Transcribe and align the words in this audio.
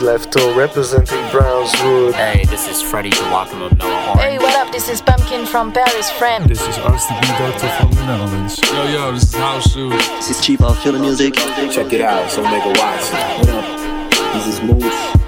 Is 0.00 0.06
Lefto 0.06 0.56
representing 0.56 1.18
Brownswood. 1.28 2.12
Hey, 2.12 2.44
this 2.46 2.68
is 2.68 2.82
Freddie 2.82 3.10
Joachim 3.10 3.62
of 3.62 3.76
Mellow 3.78 4.10
Orange. 4.10 4.20
Hey, 4.20 4.38
what 4.38 4.54
up? 4.54 4.72
This 4.72 4.88
is 4.88 5.00
Pumpkin 5.00 5.46
from 5.46 5.72
Paris, 5.72 6.10
friend. 6.10 6.48
This 6.48 6.60
is 6.60 6.76
RCB 6.76 7.38
Doctor 7.38 7.68
from 7.68 7.90
the 7.92 8.06
Netherlands. 8.06 8.60
Yo, 8.70 8.84
yo, 8.84 9.12
this 9.12 9.24
is 9.24 9.34
House 9.34 9.72
Shoes. 9.72 9.92
This 9.92 10.30
is 10.30 10.40
Chief 10.44 10.60
Off 10.62 10.78
Chillin' 10.82 11.00
Music. 11.00 11.34
Check 11.34 11.92
it 11.92 12.00
out, 12.00 12.30
so 12.30 12.42
make 12.42 12.64
a 12.64 12.68
watch. 12.68 13.10
What 13.38 13.48
up? 13.48 14.34
This 14.34 14.46
is 14.46 14.62
Moose. 14.62 15.27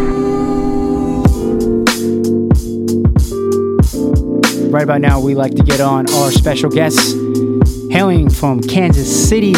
Right 4.71 4.83
about 4.83 5.01
now, 5.01 5.19
we 5.19 5.35
like 5.35 5.53
to 5.55 5.63
get 5.63 5.81
on 5.81 6.09
our 6.13 6.31
special 6.31 6.69
guests. 6.69 7.11
Hailing 7.91 8.29
from 8.29 8.61
Kansas 8.61 9.27
City, 9.27 9.51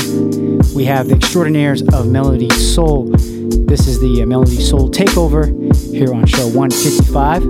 we 0.73 0.86
have 0.86 1.08
the 1.08 1.14
extraordinaires 1.16 1.83
of 1.94 2.08
Melody 2.08 2.50
Soul. 2.50 3.09
This 3.11 3.86
is 3.86 4.00
the 4.00 4.23
uh, 4.23 4.25
Melody 4.25 4.59
Soul 4.59 4.89
Takeover 4.89 5.45
here 5.94 6.11
on 6.11 6.25
show 6.25 6.47
155. 6.47 7.44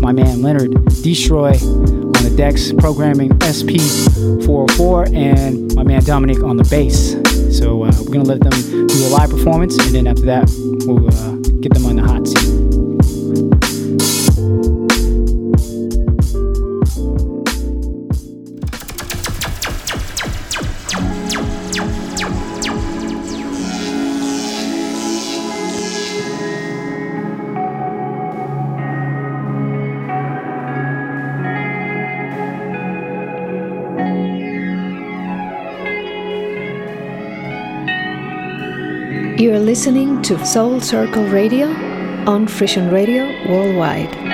My 0.00 0.12
man 0.12 0.40
Leonard 0.40 0.70
Dstroy 0.70 1.60
on 1.60 2.22
the 2.22 2.32
decks, 2.36 2.72
programming 2.74 3.30
SP404, 3.40 5.12
and 5.12 5.74
my 5.74 5.82
man 5.82 6.04
Dominic 6.04 6.44
on 6.44 6.58
the 6.58 6.64
bass. 6.70 7.16
So 7.58 7.86
uh, 7.86 7.92
we're 7.98 8.12
gonna 8.12 8.22
let 8.22 8.40
them 8.40 8.86
do 8.86 9.06
a 9.06 9.10
live 9.10 9.30
performance, 9.30 9.76
and 9.84 9.96
then 9.96 10.06
after 10.06 10.26
that, 10.26 10.48
we'll 10.86 11.08
uh, 11.08 11.36
get 11.60 11.74
them 11.74 11.86
on 11.86 11.96
You're 39.50 39.58
listening 39.58 40.22
to 40.22 40.46
Soul 40.46 40.80
Circle 40.80 41.24
Radio 41.24 41.66
on 42.24 42.46
Frission 42.46 42.88
Radio 42.88 43.24
Worldwide. 43.50 44.29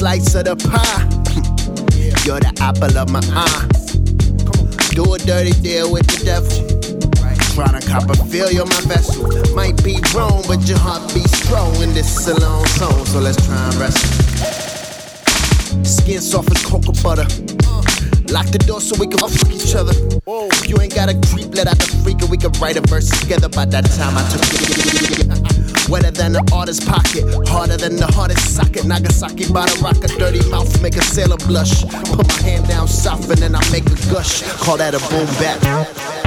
Slice 0.00 0.34
of 0.34 0.44
the 0.46 0.56
pie. 0.56 1.04
You're 2.24 2.40
the 2.40 2.56
apple 2.64 2.96
of 2.96 3.10
my 3.12 3.20
eye. 3.36 3.68
Do 4.96 5.12
a 5.12 5.18
dirty 5.18 5.52
deal 5.60 5.92
with 5.92 6.06
the 6.06 6.24
devil. 6.24 6.48
Try 7.52 7.68
to 7.78 7.86
cop 7.86 8.08
a 8.08 8.14
feel, 8.30 8.50
you're 8.50 8.64
my 8.64 8.80
vessel. 8.88 9.28
Might 9.54 9.76
be 9.84 9.98
wrong, 10.14 10.42
but 10.48 10.66
your 10.66 10.78
heart 10.78 11.12
beats 11.12 11.36
strong. 11.36 11.76
And 11.82 11.92
this 11.92 12.16
is 12.16 12.28
a 12.28 12.40
long 12.40 12.64
song, 12.80 13.04
so 13.04 13.20
let's 13.20 13.44
try 13.44 13.58
and 13.58 13.74
wrestle. 13.74 14.08
Skin 15.84 16.22
soft 16.22 16.50
as 16.50 16.64
cocoa 16.64 16.92
butter. 17.02 17.49
Lock 18.30 18.46
the 18.46 18.58
door 18.58 18.80
so 18.80 18.94
we 19.00 19.08
can 19.08 19.18
fuck 19.18 19.50
each 19.50 19.74
other. 19.74 19.92
Whoa. 20.24 20.48
You 20.64 20.80
ain't 20.80 20.94
got 20.94 21.08
a 21.08 21.18
creep, 21.28 21.52
let 21.52 21.66
out 21.66 21.78
the 21.78 21.90
freak, 22.04 22.20
and 22.22 22.30
we 22.30 22.36
can 22.36 22.52
write 22.62 22.76
a 22.76 22.80
verse 22.80 23.10
together. 23.10 23.48
By 23.48 23.64
that 23.66 23.84
time, 23.98 24.14
I 24.16 24.22
took 24.30 24.46
it. 24.46 25.90
Wetter 25.90 26.12
than 26.12 26.32
the 26.32 26.48
artist's 26.54 26.84
pocket, 26.84 27.26
harder 27.48 27.76
than 27.76 27.96
the 27.96 28.06
hardest 28.06 28.54
socket. 28.54 28.84
Nagasaki 28.84 29.52
by 29.52 29.66
the 29.66 29.80
rock, 29.82 29.98
a 30.04 30.08
dirty 30.08 30.48
mouth, 30.48 30.70
make 30.80 30.96
a 30.96 31.02
sailor 31.02 31.38
blush. 31.38 31.82
Put 31.82 32.28
my 32.28 32.42
hand 32.42 32.68
down 32.68 32.86
soft 32.86 33.28
and 33.30 33.38
then 33.38 33.56
I 33.56 33.70
make 33.72 33.86
a 33.86 33.98
gush. 34.12 34.42
Call 34.62 34.76
that 34.76 34.94
a 34.94 35.00
boom 35.10 35.26
bap. 35.42 36.19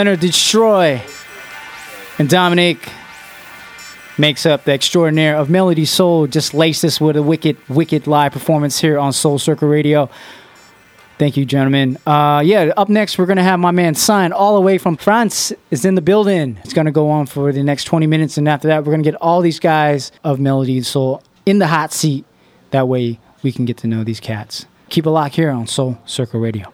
Leonard 0.00 0.20
Dstroy 0.20 1.02
and 2.18 2.26
Dominic 2.26 2.90
makes 4.16 4.46
up 4.46 4.64
the 4.64 4.72
extraordinaire 4.72 5.36
of 5.36 5.50
Melody 5.50 5.84
Soul. 5.84 6.26
Just 6.26 6.54
lace 6.54 6.80
this 6.80 7.02
with 7.02 7.18
a 7.18 7.22
wicked, 7.22 7.58
wicked 7.68 8.06
live 8.06 8.32
performance 8.32 8.80
here 8.80 8.98
on 8.98 9.12
Soul 9.12 9.38
Circle 9.38 9.68
Radio. 9.68 10.08
Thank 11.18 11.36
you, 11.36 11.44
gentlemen. 11.44 11.98
Uh, 12.06 12.40
yeah, 12.42 12.72
up 12.78 12.88
next, 12.88 13.18
we're 13.18 13.26
to 13.36 13.42
have 13.42 13.60
my 13.60 13.72
man 13.72 13.92
CYGN, 13.92 14.32
all 14.32 14.54
the 14.54 14.62
way 14.62 14.78
from 14.78 14.96
France, 14.96 15.52
is 15.70 15.84
in 15.84 15.96
the 15.96 16.00
building. 16.00 16.58
It's 16.64 16.72
to 16.86 16.92
go 16.92 17.10
on 17.10 17.26
for 17.26 17.52
the 17.52 17.62
next 17.62 17.84
20 17.84 18.06
minutes. 18.06 18.38
And 18.38 18.48
after 18.48 18.68
that, 18.68 18.86
we're 18.86 18.92
to 19.04 19.10
get 19.10 19.20
all 19.20 19.42
these 19.42 19.60
guys 19.60 20.12
of 20.24 20.40
Melody 20.40 20.80
Soul 20.80 21.22
in 21.44 21.58
the 21.58 21.66
hot 21.66 21.92
seat. 21.92 22.24
That 22.70 22.88
way, 22.88 23.20
we 23.42 23.52
can 23.52 23.66
get 23.66 23.76
to 23.76 23.86
know 23.86 24.02
these 24.02 24.18
cats. 24.18 24.64
Keep 24.88 25.04
a 25.04 25.10
lock 25.10 25.32
here 25.32 25.50
on 25.50 25.66
Soul 25.66 25.98
Circle 26.06 26.40
Radio. 26.40 26.72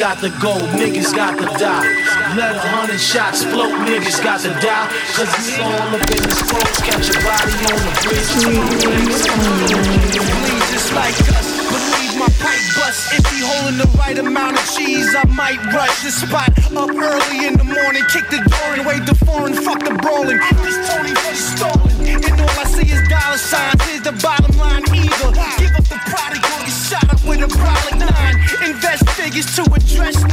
Got 0.00 0.18
to 0.18 0.30
go, 0.40 0.56
niggas 0.80 1.14
got 1.14 1.36
to 1.36 1.44
die. 1.60 1.84
Let 2.32 2.56
a 2.56 2.64
hundred 2.72 2.96
shots 2.96 3.44
float, 3.44 3.68
niggas 3.84 4.24
got 4.24 4.40
to 4.40 4.48
die. 4.64 4.88
Cause 5.12 5.28
it's 5.36 5.60
all 5.60 5.92
up 5.92 6.00
in 6.08 6.24
this 6.24 6.40
clothes, 6.40 6.80
catch 6.88 7.04
your 7.12 7.20
body 7.20 7.52
on 7.68 7.76
the 7.84 7.92
bridge. 8.00 8.32
Please, 10.40 10.66
just 10.72 10.88
like 10.96 11.12
us, 11.36 11.52
believe 11.68 12.16
my 12.16 12.32
pipe 12.40 12.64
bust. 12.80 13.12
If 13.12 13.28
he 13.28 13.44
holding 13.44 13.76
the 13.76 13.92
right 14.00 14.16
amount 14.16 14.56
of 14.56 14.64
cheese, 14.72 15.12
I 15.12 15.28
might 15.36 15.60
rush 15.68 16.00
the 16.00 16.12
spot 16.16 16.48
up 16.48 16.96
early 16.96 17.44
in 17.44 17.60
the 17.60 17.68
morning. 17.68 18.00
Kick 18.08 18.24
the 18.32 18.40
door 18.40 18.80
and 18.80 18.88
wait 18.88 19.04
the 19.04 19.12
foreign, 19.28 19.52
fuck 19.52 19.84
the 19.84 19.92
brawling. 20.00 20.40
This 20.64 20.80
Tony 20.88 21.12
the 21.12 21.36
stolen. 21.36 22.24
And 22.24 22.40
all 22.40 22.56
I 22.56 22.64
see 22.64 22.88
is 22.88 23.04
dollar 23.04 23.36
signs. 23.36 23.84
Here's 23.84 24.00
the 24.00 24.16
bottom 24.16 24.59
Figures 29.30 29.54
to 29.54 29.62
address 29.72 30.29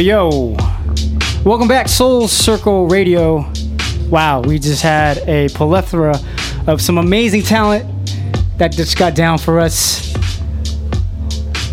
Yo. 0.00 0.56
Welcome 1.44 1.68
back, 1.68 1.86
Soul 1.86 2.26
Circle 2.26 2.88
Radio. 2.88 3.44
Wow, 4.08 4.40
we 4.40 4.58
just 4.58 4.80
had 4.82 5.18
a 5.28 5.50
plethora 5.50 6.18
of 6.66 6.80
some 6.80 6.96
amazing 6.96 7.42
talent 7.42 7.84
that 8.56 8.72
just 8.72 8.96
got 8.96 9.14
down 9.14 9.36
for 9.36 9.60
us. 9.60 10.16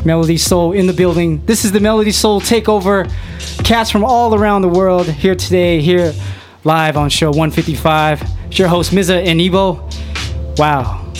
Melody 0.05 0.36
Soul 0.36 0.73
in 0.73 0.88
the 0.88 0.93
building. 0.93 1.45
This 1.45 1.63
is 1.63 1.71
the 1.71 1.80
Melody 1.80 2.11
Soul 2.11 2.41
Takeover. 2.41 3.09
Cats 3.63 3.89
from 3.89 4.03
all 4.03 4.36
around 4.36 4.61
the 4.61 4.67
world 4.67 5.07
here 5.07 5.36
today, 5.36 5.80
here 5.80 6.13
live 6.65 6.97
on 6.97 7.09
show 7.09 7.30
155. 7.30 8.23
It's 8.47 8.59
your 8.59 8.67
host, 8.67 8.91
Mza 8.91 9.25
and 9.25 9.39
Ebo. 9.39 9.89
Wow. 10.57 11.13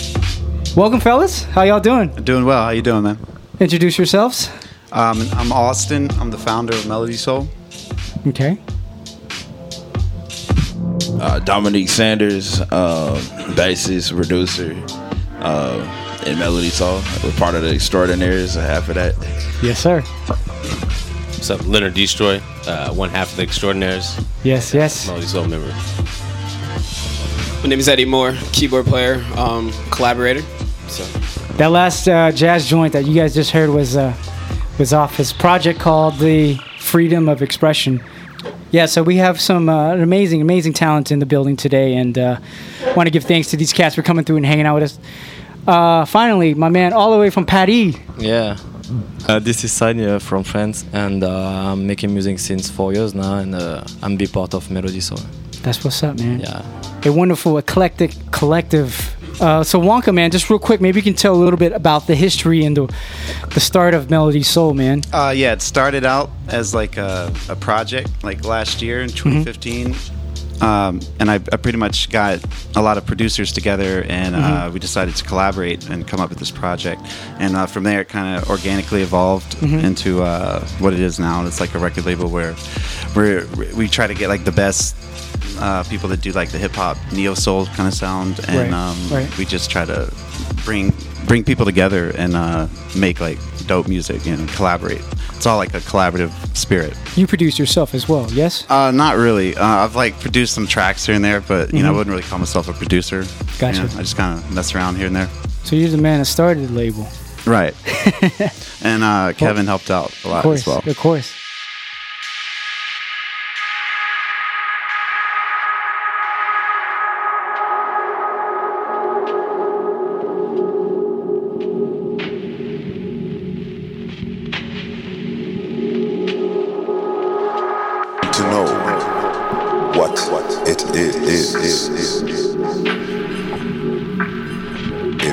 Welcome, 0.76 1.00
fellas. 1.00 1.44
How 1.44 1.62
y'all 1.62 1.80
doing? 1.80 2.10
Doing 2.22 2.44
well. 2.44 2.64
How 2.64 2.70
you 2.70 2.82
doing, 2.82 3.02
man? 3.02 3.18
Introduce 3.60 3.96
yourselves. 3.96 4.50
Um, 4.98 5.22
I'm 5.34 5.52
Austin. 5.52 6.10
I'm 6.18 6.28
the 6.32 6.36
founder 6.38 6.74
of 6.74 6.84
Melody 6.88 7.12
Soul. 7.12 7.46
Okay. 8.26 8.58
uh, 11.20 11.38
Dominique 11.38 11.88
Sanders, 11.88 12.60
uh, 12.60 13.14
bassist, 13.54 14.14
producer, 14.14 14.72
uh, 15.40 16.24
in 16.26 16.36
Melody 16.40 16.70
Soul. 16.70 17.00
We're 17.22 17.30
part 17.38 17.54
of 17.54 17.62
the 17.62 17.72
Extraordinaires, 17.72 18.54
half 18.56 18.88
of 18.88 18.96
that. 18.96 19.14
Yes, 19.62 19.78
sir. 19.78 20.00
What's 20.00 21.48
up, 21.50 21.64
Leonard 21.64 21.94
Dstroy, 21.94 22.42
uh, 22.66 22.92
one 22.92 23.08
half 23.10 23.30
of 23.30 23.36
the 23.36 23.44
Extraordinaires. 23.44 24.18
Yes, 24.42 24.74
yes. 24.74 25.06
Melody 25.06 25.26
Soul 25.26 25.46
member. 25.46 25.72
My 27.62 27.68
name 27.68 27.78
is 27.78 27.88
Eddie 27.88 28.04
Moore, 28.04 28.36
keyboard 28.52 28.86
player, 28.86 29.24
um, 29.36 29.72
collaborator. 29.92 30.42
So 30.88 31.04
That 31.56 31.68
last 31.70 32.08
uh, 32.08 32.32
jazz 32.32 32.66
joint 32.66 32.92
that 32.94 33.06
you 33.06 33.14
guys 33.14 33.32
just 33.32 33.52
heard 33.52 33.70
was 33.70 33.96
uh, 33.96 34.12
was 34.78 34.92
off 34.92 35.16
his 35.16 35.32
project 35.32 35.80
called 35.80 36.18
the 36.18 36.54
Freedom 36.78 37.28
of 37.28 37.42
Expression. 37.42 38.00
Yeah, 38.70 38.86
so 38.86 39.02
we 39.02 39.16
have 39.16 39.40
some 39.40 39.68
uh, 39.68 39.94
amazing, 39.94 40.40
amazing 40.40 40.74
talent 40.74 41.10
in 41.10 41.18
the 41.18 41.26
building 41.26 41.56
today, 41.56 41.96
and 41.96 42.16
uh, 42.16 42.38
want 42.94 43.06
to 43.06 43.10
give 43.10 43.24
thanks 43.24 43.50
to 43.50 43.56
these 43.56 43.72
cats 43.72 43.94
for 43.94 44.02
coming 44.02 44.24
through 44.24 44.36
and 44.36 44.46
hanging 44.46 44.66
out 44.66 44.74
with 44.74 44.84
us. 44.84 44.98
Uh, 45.66 46.04
finally, 46.04 46.54
my 46.54 46.68
man, 46.68 46.92
all 46.92 47.10
the 47.12 47.18
way 47.18 47.30
from 47.30 47.44
Paris. 47.44 47.96
Yeah. 48.18 48.56
Uh, 49.26 49.38
this 49.38 49.64
is 49.64 49.72
Sanya 49.72 50.20
from 50.20 50.44
France, 50.44 50.84
and 50.92 51.24
uh, 51.24 51.72
I'm 51.72 51.86
making 51.86 52.12
music 52.12 52.38
since 52.38 52.70
four 52.70 52.92
years 52.92 53.14
now, 53.14 53.38
and 53.38 53.54
uh, 53.54 53.84
I'm 54.02 54.16
be 54.16 54.26
part 54.26 54.54
of 54.54 54.70
Melody 54.70 55.00
Soul. 55.00 55.18
That's 55.62 55.84
what's 55.84 56.02
up, 56.02 56.18
man. 56.18 56.40
Yeah. 56.40 56.62
A 57.04 57.12
wonderful 57.12 57.58
eclectic 57.58 58.14
collective. 58.30 59.17
Uh, 59.40 59.62
so 59.62 59.80
Wonka, 59.80 60.12
man, 60.12 60.30
just 60.30 60.50
real 60.50 60.58
quick, 60.58 60.80
maybe 60.80 60.98
you 60.98 61.02
can 61.04 61.14
tell 61.14 61.34
a 61.34 61.36
little 61.42 61.58
bit 61.58 61.72
about 61.72 62.06
the 62.06 62.14
history 62.14 62.64
and 62.64 62.76
the 62.76 62.92
the 63.54 63.60
start 63.60 63.94
of 63.94 64.10
Melody 64.10 64.42
Soul, 64.42 64.74
man. 64.74 65.02
Uh, 65.12 65.32
yeah, 65.36 65.52
it 65.52 65.62
started 65.62 66.04
out 66.04 66.30
as 66.48 66.74
like 66.74 66.96
a, 66.96 67.32
a 67.48 67.56
project 67.56 68.10
like 68.24 68.44
last 68.44 68.82
year 68.82 69.00
in 69.00 69.08
2015. 69.10 69.94
Um, 70.60 70.98
and 71.20 71.30
I, 71.30 71.34
I 71.34 71.56
pretty 71.56 71.78
much 71.78 72.10
got 72.10 72.40
a 72.74 72.82
lot 72.82 72.98
of 72.98 73.06
producers 73.06 73.52
together 73.52 74.04
and 74.08 74.34
uh, 74.34 74.40
Mhm. 74.40 74.72
we 74.72 74.80
decided 74.80 75.14
to 75.14 75.22
collaborate 75.22 75.88
and 75.88 76.04
come 76.04 76.18
up 76.18 76.30
with 76.30 76.40
this 76.40 76.50
project. 76.50 77.00
And 77.38 77.54
uh, 77.54 77.66
from 77.66 77.84
there, 77.84 78.00
it 78.00 78.08
kind 78.08 78.36
of 78.42 78.50
organically 78.50 79.02
evolved 79.02 79.56
Mhm. 79.58 79.84
into 79.84 80.24
uh, 80.24 80.66
what 80.80 80.92
it 80.94 80.98
is 80.98 81.20
now. 81.20 81.46
It's 81.46 81.60
like 81.60 81.76
a 81.76 81.78
record 81.78 82.06
label 82.06 82.28
where 82.28 82.56
we're, 83.14 83.46
we 83.76 83.86
try 83.86 84.08
to 84.08 84.14
get 84.14 84.28
like 84.28 84.42
the 84.44 84.50
best 84.50 84.96
uh, 85.58 85.82
people 85.84 86.08
that 86.10 86.20
do 86.20 86.32
like 86.32 86.50
the 86.50 86.58
hip 86.58 86.72
hop 86.72 86.96
neo 87.12 87.34
soul 87.34 87.66
kind 87.66 87.86
of 87.88 87.94
sound, 87.94 88.38
and 88.48 88.56
Right, 88.58 88.72
um, 88.72 88.96
right. 89.10 89.38
we 89.38 89.44
just 89.44 89.70
try 89.70 89.84
to 89.84 90.12
bring 90.64 90.92
bring 91.26 91.44
people 91.44 91.64
together 91.66 92.10
and 92.16 92.34
uh, 92.36 92.66
make 92.96 93.20
like 93.20 93.38
dope 93.66 93.86
music 93.88 94.26
and 94.26 94.48
collaborate. 94.50 95.02
It's 95.36 95.46
all 95.46 95.56
like 95.58 95.74
a 95.74 95.80
collaborative 95.80 96.30
spirit. 96.56 96.96
You 97.16 97.26
produce 97.26 97.58
yourself 97.58 97.94
as 97.94 98.08
well, 98.08 98.26
yes? 98.32 98.64
Uh, 98.68 98.90
not 98.90 99.16
really. 99.16 99.54
Uh, 99.56 99.64
I've 99.64 99.94
like 99.94 100.18
produced 100.20 100.54
some 100.54 100.66
tracks 100.66 101.04
here 101.06 101.14
and 101.14 101.24
there, 101.24 101.40
but 101.42 101.72
you 101.72 101.82
know, 101.82 101.90
I 101.90 101.92
Mhm. 101.92 101.96
wouldn't 101.96 102.10
really 102.16 102.26
call 102.28 102.38
myself 102.38 102.68
a 102.68 102.72
producer. 102.72 103.22
You 103.22 103.28
Gotcha. 103.58 103.84
know, 103.84 103.88
I 103.98 104.02
just 104.02 104.16
kind 104.16 104.38
of 104.38 104.50
mess 104.52 104.74
around 104.74 104.96
here 104.96 105.06
and 105.06 105.14
there. 105.16 105.28
So 105.64 105.76
you're 105.76 105.90
the 105.90 105.98
man 105.98 106.18
that 106.20 106.24
started 106.24 106.68
the 106.68 106.72
label. 106.72 107.06
Right. 107.46 107.74
and 108.82 109.02
uh, 109.04 109.32
Kevin 109.36 109.66
helped 109.66 109.90
out 109.90 110.12
a 110.24 110.28
lot 110.28 110.42
course, 110.42 110.60
as 110.60 110.66
well. 110.66 110.82
Of 110.86 110.96
course. 110.98 111.32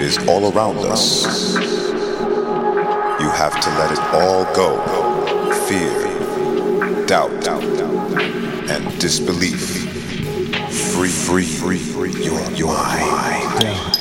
Is 0.06 0.18
all 0.28 0.53
around 0.53 0.78
us. 0.78 1.26
You 3.20 3.30
have 3.32 3.60
to 3.60 3.70
let 3.72 3.91
it 3.91 3.99
all 4.14 4.45
go. 4.53 4.78
Fear, 5.68 7.08
doubt, 7.08 7.47
and 8.70 8.99
disbelief. 8.99 9.89
Free, 10.93 11.10
free, 11.10 11.45
free, 11.45 11.80
your 12.56 12.74
mind. 12.74 13.95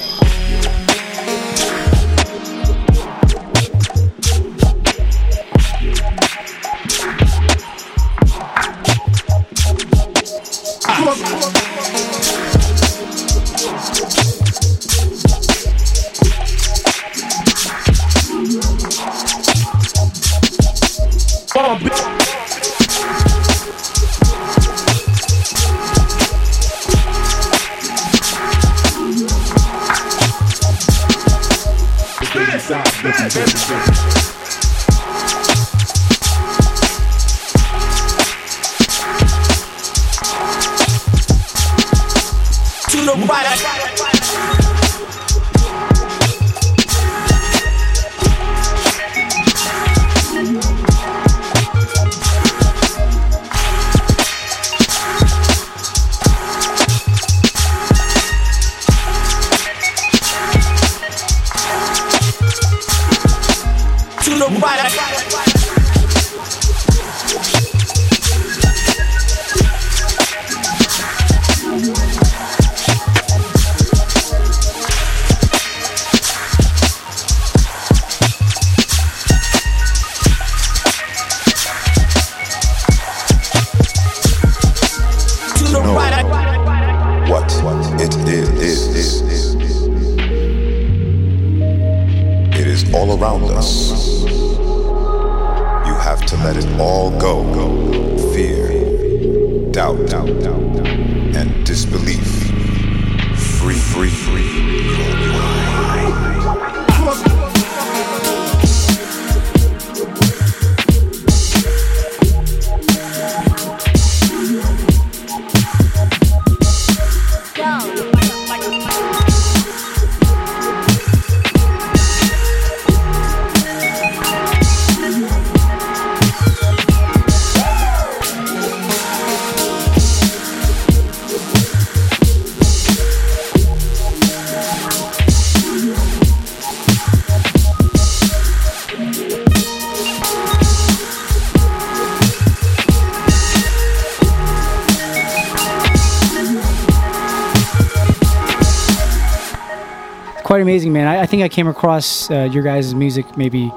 Amazing, 150.74 150.92
man. 150.92 151.06
I, 151.06 151.20
I 151.20 151.26
think 151.26 151.42
I 151.44 151.48
came 151.48 151.68
across 151.68 152.28
uh, 152.32 152.48
your 152.50 152.64
guys' 152.64 152.96
music 152.96 153.36
maybe 153.36 153.70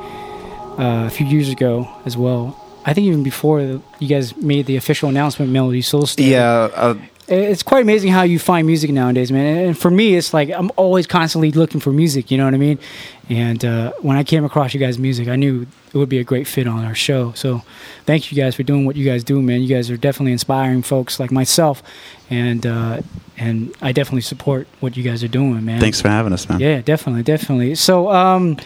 uh, 0.79 1.05
a 1.05 1.11
few 1.11 1.27
years 1.27 1.49
ago 1.49 1.87
as 2.05 2.17
well. 2.17 2.57
I 2.85 2.93
think 2.95 3.05
even 3.05 3.21
before 3.21 3.61
you 3.99 4.07
guys 4.07 4.35
made 4.35 4.65
the 4.65 4.77
official 4.77 5.07
announcement, 5.07 5.51
Melody 5.51 5.83
Soul. 5.83 6.07
Yeah, 6.17 6.69
uh, 6.73 6.95
it's 7.27 7.63
quite 7.63 7.81
amazing 7.81 8.11
how 8.11 8.23
you 8.23 8.39
find 8.39 8.65
music 8.65 8.89
nowadays, 8.91 9.31
man. 9.31 9.67
And 9.67 9.77
for 9.77 9.91
me, 9.91 10.15
it's 10.15 10.33
like 10.33 10.49
I'm 10.49 10.71
always 10.77 11.05
constantly 11.05 11.51
looking 11.51 11.81
for 11.81 11.91
music. 11.91 12.31
You 12.31 12.37
know 12.37 12.45
what 12.45 12.53
I 12.53 12.57
mean? 12.57 12.79
And 13.29 13.63
uh, 13.65 13.91
when 14.01 14.15
I 14.15 14.23
came 14.23 14.45
across 14.45 14.73
you 14.73 14.79
guys' 14.79 14.97
music, 14.97 15.27
I 15.27 15.35
knew 15.35 15.67
it 15.93 15.97
would 15.97 16.07
be 16.07 16.19
a 16.19 16.23
great 16.23 16.47
fit 16.47 16.67
on 16.67 16.85
our 16.85 16.95
show. 16.95 17.33
So, 17.33 17.63
thank 18.05 18.31
you 18.31 18.41
guys 18.41 18.55
for 18.55 18.63
doing 18.63 18.85
what 18.85 18.95
you 18.95 19.05
guys 19.05 19.23
do, 19.23 19.41
man. 19.41 19.61
You 19.61 19.67
guys 19.67 19.89
are 19.91 19.97
definitely 19.97 20.31
inspiring 20.31 20.81
folks 20.81 21.19
like 21.19 21.31
myself, 21.31 21.83
and 22.29 22.65
uh, 22.65 23.01
and 23.37 23.73
I 23.81 23.91
definitely 23.91 24.21
support 24.21 24.67
what 24.79 24.95
you 24.95 25.03
guys 25.03 25.23
are 25.23 25.27
doing, 25.27 25.65
man. 25.65 25.81
Thanks 25.81 25.99
for 25.99 26.07
having 26.07 26.31
us, 26.31 26.47
man. 26.47 26.61
Yeah, 26.61 26.81
definitely, 26.81 27.23
definitely. 27.23 27.75
So, 27.75 28.09
um, 28.09 28.57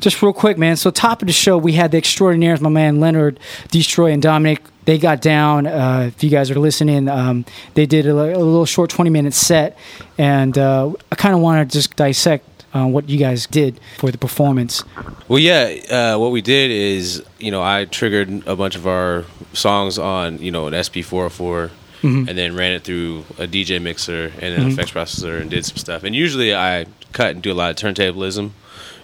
just 0.00 0.20
real 0.20 0.32
quick, 0.32 0.58
man. 0.58 0.76
So, 0.76 0.90
top 0.90 1.22
of 1.22 1.26
the 1.26 1.32
show, 1.32 1.56
we 1.56 1.72
had 1.74 1.92
the 1.92 1.98
extraordinaires, 1.98 2.60
my 2.60 2.70
man 2.70 2.98
Leonard, 2.98 3.38
Dstroy, 3.68 4.12
and 4.12 4.20
Dominic. 4.22 4.62
They 4.90 4.98
got 4.98 5.22
down. 5.22 5.68
Uh, 5.68 6.10
if 6.12 6.24
you 6.24 6.30
guys 6.30 6.50
are 6.50 6.58
listening, 6.58 7.08
um, 7.08 7.44
they 7.74 7.86
did 7.86 8.06
a, 8.08 8.10
a 8.10 8.42
little 8.42 8.66
short 8.66 8.90
20 8.90 9.08
minute 9.08 9.34
set, 9.34 9.78
and 10.18 10.58
uh, 10.58 10.92
I 11.12 11.14
kind 11.14 11.32
of 11.32 11.40
want 11.40 11.70
to 11.70 11.72
just 11.78 11.94
dissect 11.94 12.44
uh, 12.74 12.86
what 12.88 13.08
you 13.08 13.16
guys 13.16 13.46
did 13.46 13.78
for 13.98 14.10
the 14.10 14.18
performance. 14.18 14.82
Well, 15.28 15.38
yeah. 15.38 15.76
Uh, 15.88 16.18
what 16.18 16.32
we 16.32 16.42
did 16.42 16.72
is, 16.72 17.22
you 17.38 17.52
know, 17.52 17.62
I 17.62 17.84
triggered 17.84 18.44
a 18.48 18.56
bunch 18.56 18.74
of 18.74 18.88
our 18.88 19.26
songs 19.52 19.96
on, 19.96 20.38
you 20.42 20.50
know, 20.50 20.66
an 20.66 20.74
SP404, 20.74 21.70
Mhm. 22.02 22.26
and 22.28 22.36
then 22.36 22.56
ran 22.56 22.72
it 22.72 22.82
through 22.82 23.24
a 23.38 23.46
DJ 23.46 23.78
mixer 23.78 24.32
and 24.40 24.54
an 24.54 24.64
Mhm. 24.64 24.72
effects 24.72 24.90
processor 24.90 25.40
and 25.40 25.48
did 25.50 25.64
some 25.64 25.76
stuff. 25.76 26.02
And 26.02 26.16
usually 26.16 26.52
I 26.52 26.86
cut 27.12 27.30
and 27.36 27.42
do 27.42 27.52
a 27.52 27.54
lot 27.54 27.70
of 27.70 27.76
turntablism 27.76 28.50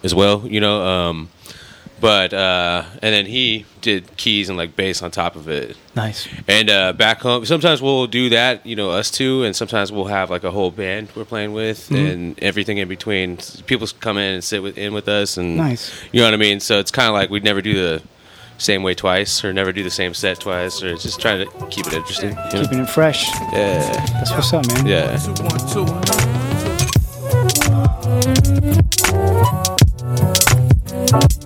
as 0.02 0.12
well, 0.16 0.42
you 0.48 0.58
know. 0.60 0.82
Um, 0.84 1.28
but 2.00 2.32
uh, 2.34 2.84
and 3.02 3.14
then 3.14 3.26
he 3.26 3.64
did 3.80 4.16
keys 4.16 4.48
and 4.48 4.58
like 4.58 4.76
bass 4.76 5.02
on 5.02 5.10
top 5.10 5.34
of 5.36 5.48
it. 5.48 5.76
Nice. 5.94 6.28
And 6.46 6.68
uh, 6.68 6.92
back 6.92 7.20
home, 7.20 7.44
sometimes 7.46 7.80
we'll 7.80 8.06
do 8.06 8.28
that, 8.30 8.66
you 8.66 8.76
know, 8.76 8.90
us 8.90 9.10
two, 9.10 9.44
and 9.44 9.54
sometimes 9.56 9.90
we'll 9.90 10.06
have 10.06 10.28
like 10.30 10.44
a 10.44 10.50
whole 10.50 10.70
band 10.70 11.08
we're 11.16 11.24
playing 11.24 11.52
with, 11.52 11.88
Mhm. 11.88 12.12
and 12.12 12.42
everything 12.42 12.78
in 12.78 12.88
between. 12.88 13.38
People 13.66 13.86
come 14.00 14.18
in 14.18 14.34
and 14.34 14.44
sit 14.44 14.62
with, 14.62 14.76
in 14.76 14.92
with 14.92 15.08
us, 15.08 15.36
and 15.36 15.56
Nice. 15.56 15.90
You 16.12 16.20
know 16.20 16.26
what 16.26 16.34
I 16.34 16.38
mean? 16.38 16.60
So 16.60 16.78
it's 16.78 16.90
kind 16.90 17.08
of 17.08 17.14
like 17.14 17.30
we'd 17.30 17.44
never 17.44 17.62
do 17.62 17.74
the 17.74 18.02
same 18.58 18.82
way 18.82 18.94
twice, 18.94 19.44
or 19.44 19.52
never 19.52 19.72
do 19.72 19.82
the 19.82 19.90
same 19.90 20.12
set 20.14 20.40
twice, 20.40 20.82
or 20.82 20.96
just 20.96 21.20
trying 21.20 21.46
to 21.46 21.66
keep 21.68 21.86
it 21.86 21.92
interesting. 21.94 22.30
you 22.30 22.34
know? 22.36 22.50
Keeping 22.62 22.78
it 22.80 22.88
fresh. 22.90 23.26
Yeah. 23.52 23.80
That's 24.14 24.30
what's 24.32 24.52
up, 24.52 24.66
man. 24.68 24.86
Yeah. 24.86 25.18
Yeah, 31.06 31.45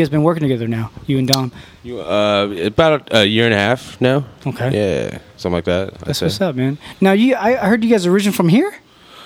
you 0.00 0.06
guys 0.06 0.10
been 0.10 0.22
working 0.22 0.42
together 0.42 0.66
now, 0.66 0.90
you 1.06 1.18
and 1.18 1.28
Dom? 1.28 1.52
You 1.82 2.00
uh, 2.00 2.48
about 2.64 3.12
a 3.14 3.26
year 3.26 3.44
and 3.44 3.52
a 3.52 3.58
half 3.58 4.00
now. 4.00 4.24
Okay. 4.46 4.70
Yeah, 4.72 5.18
something 5.36 5.52
like 5.56 5.64
that. 5.64 5.94
That's 5.98 6.22
what's 6.22 6.40
up, 6.40 6.56
man. 6.56 6.78
Now, 7.02 7.12
you, 7.12 7.34
I 7.34 7.62
I 7.62 7.68
heard 7.68 7.84
you 7.84 7.90
guys 7.90 8.06
are 8.06 8.10
originally 8.10 8.36
from 8.36 8.48
here, 8.48 8.74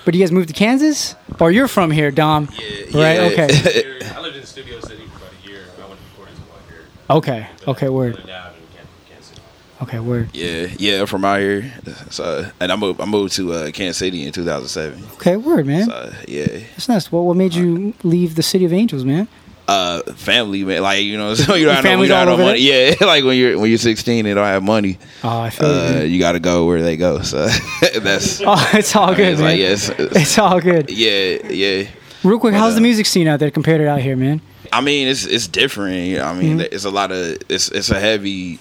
but 0.03 0.13
you 0.13 0.19
guys 0.19 0.33
moved 0.33 0.49
to 0.49 0.53
Kansas, 0.53 1.15
or 1.39 1.49
you're 1.49 1.69
from 1.69 1.91
here, 1.91 2.11
Dom? 2.11 2.49
Yeah, 2.59 2.67
right. 2.67 2.91
yeah. 2.93 3.45
Okay. 3.45 4.01
I 4.15 4.19
lived 4.19 4.35
in 4.35 4.45
Studio 4.45 4.81
City 4.81 5.05
for 5.07 5.17
about 5.17 5.31
a 5.45 5.49
year. 5.49 5.61
I 5.81 5.87
went 5.87 5.99
to 5.99 6.05
recording 6.11 6.35
one 6.35 6.59
here. 6.67 6.83
okay. 7.09 7.47
Okay. 7.67 7.89
Word. 7.89 8.29
Okay. 9.81 9.99
Word. 9.99 10.29
Yeah, 10.33 10.67
yeah, 10.77 11.05
from 11.05 11.25
out 11.25 11.39
here. 11.39 11.71
So, 12.09 12.49
and 12.59 12.71
I 12.71 12.75
moved, 12.75 12.99
I 12.99 13.05
moved 13.05 13.33
to 13.35 13.53
uh, 13.53 13.71
Kansas 13.71 13.97
City 13.97 14.25
in 14.25 14.31
2007. 14.31 15.03
Okay. 15.15 15.37
Word, 15.37 15.65
man. 15.67 15.85
So, 15.85 16.13
yeah, 16.27 16.47
That's 16.71 16.89
nice. 16.89 17.11
What 17.11 17.21
What 17.23 17.37
made 17.37 17.53
you 17.53 17.93
leave 18.03 18.35
the 18.35 18.43
City 18.43 18.65
of 18.65 18.73
Angels, 18.73 19.05
man? 19.05 19.27
Uh, 19.67 20.01
family 20.13 20.63
man, 20.63 20.81
like 20.83 21.03
you 21.03 21.17
know, 21.17 21.33
so 21.35 21.55
you 21.55 21.65
don't 21.65 21.75
have 21.75 21.83
no, 21.83 21.89
you 21.89 21.93
family's 21.93 22.09
don't 22.09 22.19
have 22.19 22.29
all 22.29 22.37
no 22.37 22.45
money. 22.45 22.59
Yeah, 22.59 22.95
like 23.01 23.23
when 23.23 23.37
you're 23.37 23.57
when 23.59 23.69
you're 23.69 23.77
16, 23.77 24.25
they 24.25 24.33
don't 24.33 24.45
have 24.45 24.63
money. 24.63 24.97
Oh, 25.23 25.39
I 25.39 25.49
feel 25.49 25.67
uh, 25.67 25.99
you. 26.01 26.07
you 26.07 26.19
got 26.19 26.33
to 26.33 26.39
go 26.39 26.65
where 26.65 26.81
they 26.81 26.97
go. 26.97 27.21
So 27.21 27.47
that's 27.99 28.41
Oh, 28.45 28.69
it's 28.73 28.95
all 28.95 29.05
I 29.05 29.07
mean, 29.09 29.17
good, 29.17 29.27
it's 29.33 29.41
man. 29.41 29.49
Like, 29.49 29.59
yes, 29.59 29.89
It's 29.97 30.37
all 30.37 30.59
good. 30.61 30.89
yeah, 30.91 31.47
yeah. 31.49 31.87
Real 32.23 32.39
quick, 32.39 32.53
But, 32.53 32.59
how's 32.59 32.73
uh, 32.73 32.75
the 32.75 32.81
music 32.81 33.05
scene 33.05 33.27
out 33.27 33.39
there 33.39 33.51
compared 33.51 33.79
to 33.81 33.87
out 33.89 34.01
here, 34.01 34.15
man? 34.15 34.41
I 34.73 34.81
mean, 34.81 35.07
it's 35.07 35.25
it's 35.25 35.47
different. 35.47 36.19
I 36.21 36.33
mean, 36.33 36.59
Mhm. 36.59 36.67
it's 36.71 36.85
a 36.85 36.89
lot 36.89 37.11
of 37.11 37.37
it's 37.49 37.69
it's 37.69 37.89
a 37.91 37.99
heavy 37.99 38.59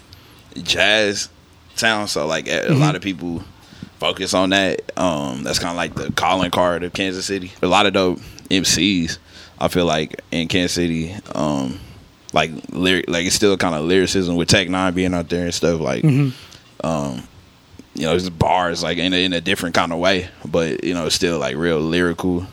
jazz 0.63 1.29
town. 1.77 2.09
So 2.09 2.27
like 2.27 2.47
a, 2.49 2.69
a 2.71 2.75
lot 2.75 2.95
of 2.95 3.03
people 3.03 3.43
focus 3.99 4.35
on 4.35 4.51
that. 4.51 4.83
Um, 4.99 5.43
that's 5.43 5.59
kind 5.59 5.71
of 5.71 5.77
like 5.77 5.95
the 5.95 6.13
calling 6.13 6.51
card 6.51 6.83
of 6.85 6.93
Kansas 6.93 7.27
City. 7.27 7.53
A 7.63 7.67
lot 7.67 7.87
of 7.87 7.93
dope 7.95 8.21
MCs. 8.51 9.19
I 9.61 9.69
feel 9.69 9.87
like 9.87 10.21
in 10.31 10.49
Kansas 10.49 10.73
City, 10.73 11.15
um, 11.35 11.79
like 12.33 12.51
lyric, 12.71 13.09
like 13.09 13.27
it's 13.27 13.35
still 13.37 13.57
kind 13.57 13.75
of 13.75 13.85
lyricism 13.85 14.37
with 14.37 14.49
Tech 14.49 14.69
N9ne 14.69 14.95
being 14.95 15.15
out 15.15 15.29
there 15.29 15.45
and 15.45 15.55
stuff. 15.55 15.81
Like, 15.81 16.03
Mhm. 16.03 16.33
um, 16.83 17.23
you 17.95 18.03
know, 18.03 18.15
it's 18.17 18.29
bars 18.29 18.83
like 18.83 18.99
in 18.99 19.13
a, 19.13 19.25
in 19.25 19.33
a 19.33 19.41
different 19.41 19.75
kind 19.75 19.93
of 19.93 19.99
way, 20.01 20.29
but 20.45 20.83
you 20.83 20.95
know, 20.95 21.07
it's 21.07 21.15
still 21.15 21.39
like 21.39 21.57
real 21.57 21.79
lyrical 21.81 22.47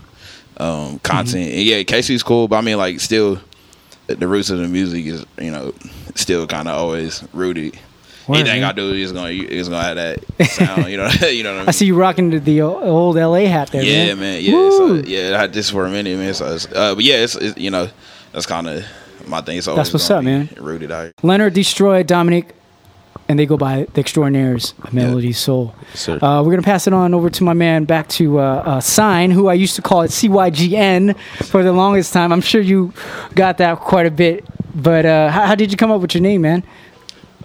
um, 0.57 0.99
content. 0.99 1.51
And 1.51 1.63
yeah, 1.63 1.81
KC's 1.83 2.21
cool, 2.23 2.47
but 2.47 2.57
I 2.57 2.61
mean, 2.61 2.77
like, 2.77 2.99
still 2.99 3.39
the 4.07 4.27
roots 4.27 4.49
of 4.49 4.59
the 4.59 4.67
music 4.67 5.05
is 5.05 5.25
you 5.39 5.49
know 5.51 5.73
still 6.15 6.45
kind 6.45 6.67
of 6.67 6.77
always 6.77 7.23
rooted. 7.33 7.79
Word, 8.27 8.37
Anything 8.37 8.61
man. 8.61 8.69
I 8.69 8.73
do 8.73 8.93
is 8.93 9.11
gonna 9.11 9.29
is 9.29 9.67
gonna 9.69 9.83
have 9.83 9.95
that 9.95 10.47
sound. 10.47 10.89
You 10.89 10.97
know, 10.97 11.07
you 11.27 11.43
know 11.43 11.51
what 11.53 11.57
I 11.57 11.61
mean. 11.61 11.69
I 11.69 11.71
see 11.71 11.85
you 11.87 11.95
rocking 11.95 12.29
the, 12.29 12.39
the 12.39 12.61
old 12.61 13.15
LA 13.15 13.45
hat 13.45 13.71
there, 13.71 13.83
yeah, 13.83 14.13
man. 14.13 14.19
man. 14.19 14.43
Yeah, 14.43 14.51
so, 14.51 14.93
yeah. 14.95 15.35
I 15.35 15.41
had 15.41 15.53
this 15.53 15.69
for 15.69 15.85
a 15.85 15.89
minute, 15.89 16.17
man. 16.17 16.33
So, 16.33 16.53
it's, 16.53 16.71
uh, 16.71 16.95
but 16.95 17.03
yeah, 17.03 17.15
it's, 17.15 17.35
it's 17.35 17.57
you 17.57 17.71
know 17.71 17.89
that's 18.31 18.45
kind 18.45 18.67
of 18.67 18.85
my 19.27 19.41
thing. 19.41 19.61
So 19.61 19.75
That's 19.75 19.93
what's 19.93 20.09
up, 20.09 20.23
man. 20.23 20.49
Rooted 20.57 20.91
out. 20.91 21.13
Leonard 21.23 21.53
destroyed 21.53 22.07
Dominic, 22.07 22.53
and 23.27 23.39
they 23.39 23.45
go 23.45 23.57
by 23.57 23.87
the 23.93 24.01
Extraordinaires 24.01 24.73
Melody 24.91 25.33
Soul. 25.33 25.73
sir. 25.93 26.19
Uh, 26.21 26.43
we're 26.43 26.51
gonna 26.51 26.61
pass 26.61 26.87
it 26.87 26.93
on 26.93 27.13
over 27.13 27.29
to 27.29 27.43
my 27.43 27.53
man, 27.53 27.85
back 27.85 28.07
to 28.09 28.39
uh, 28.39 28.63
uh, 28.65 28.79
Sign, 28.81 29.31
who 29.31 29.47
I 29.47 29.53
used 29.53 29.75
to 29.77 29.81
call 29.81 30.01
it 30.01 30.11
CYGN 30.11 31.17
for 31.45 31.63
the 31.63 31.71
longest 31.73 32.13
time. 32.13 32.31
I'm 32.31 32.41
sure 32.41 32.61
you 32.61 32.93
got 33.35 33.57
that 33.57 33.79
quite 33.79 34.05
a 34.05 34.11
bit. 34.11 34.45
But 34.73 35.05
uh, 35.05 35.29
how, 35.29 35.47
how 35.47 35.55
did 35.55 35.71
you 35.71 35.77
come 35.77 35.91
up 35.91 36.01
with 36.01 36.13
your 36.13 36.21
name, 36.21 36.41
man? 36.41 36.63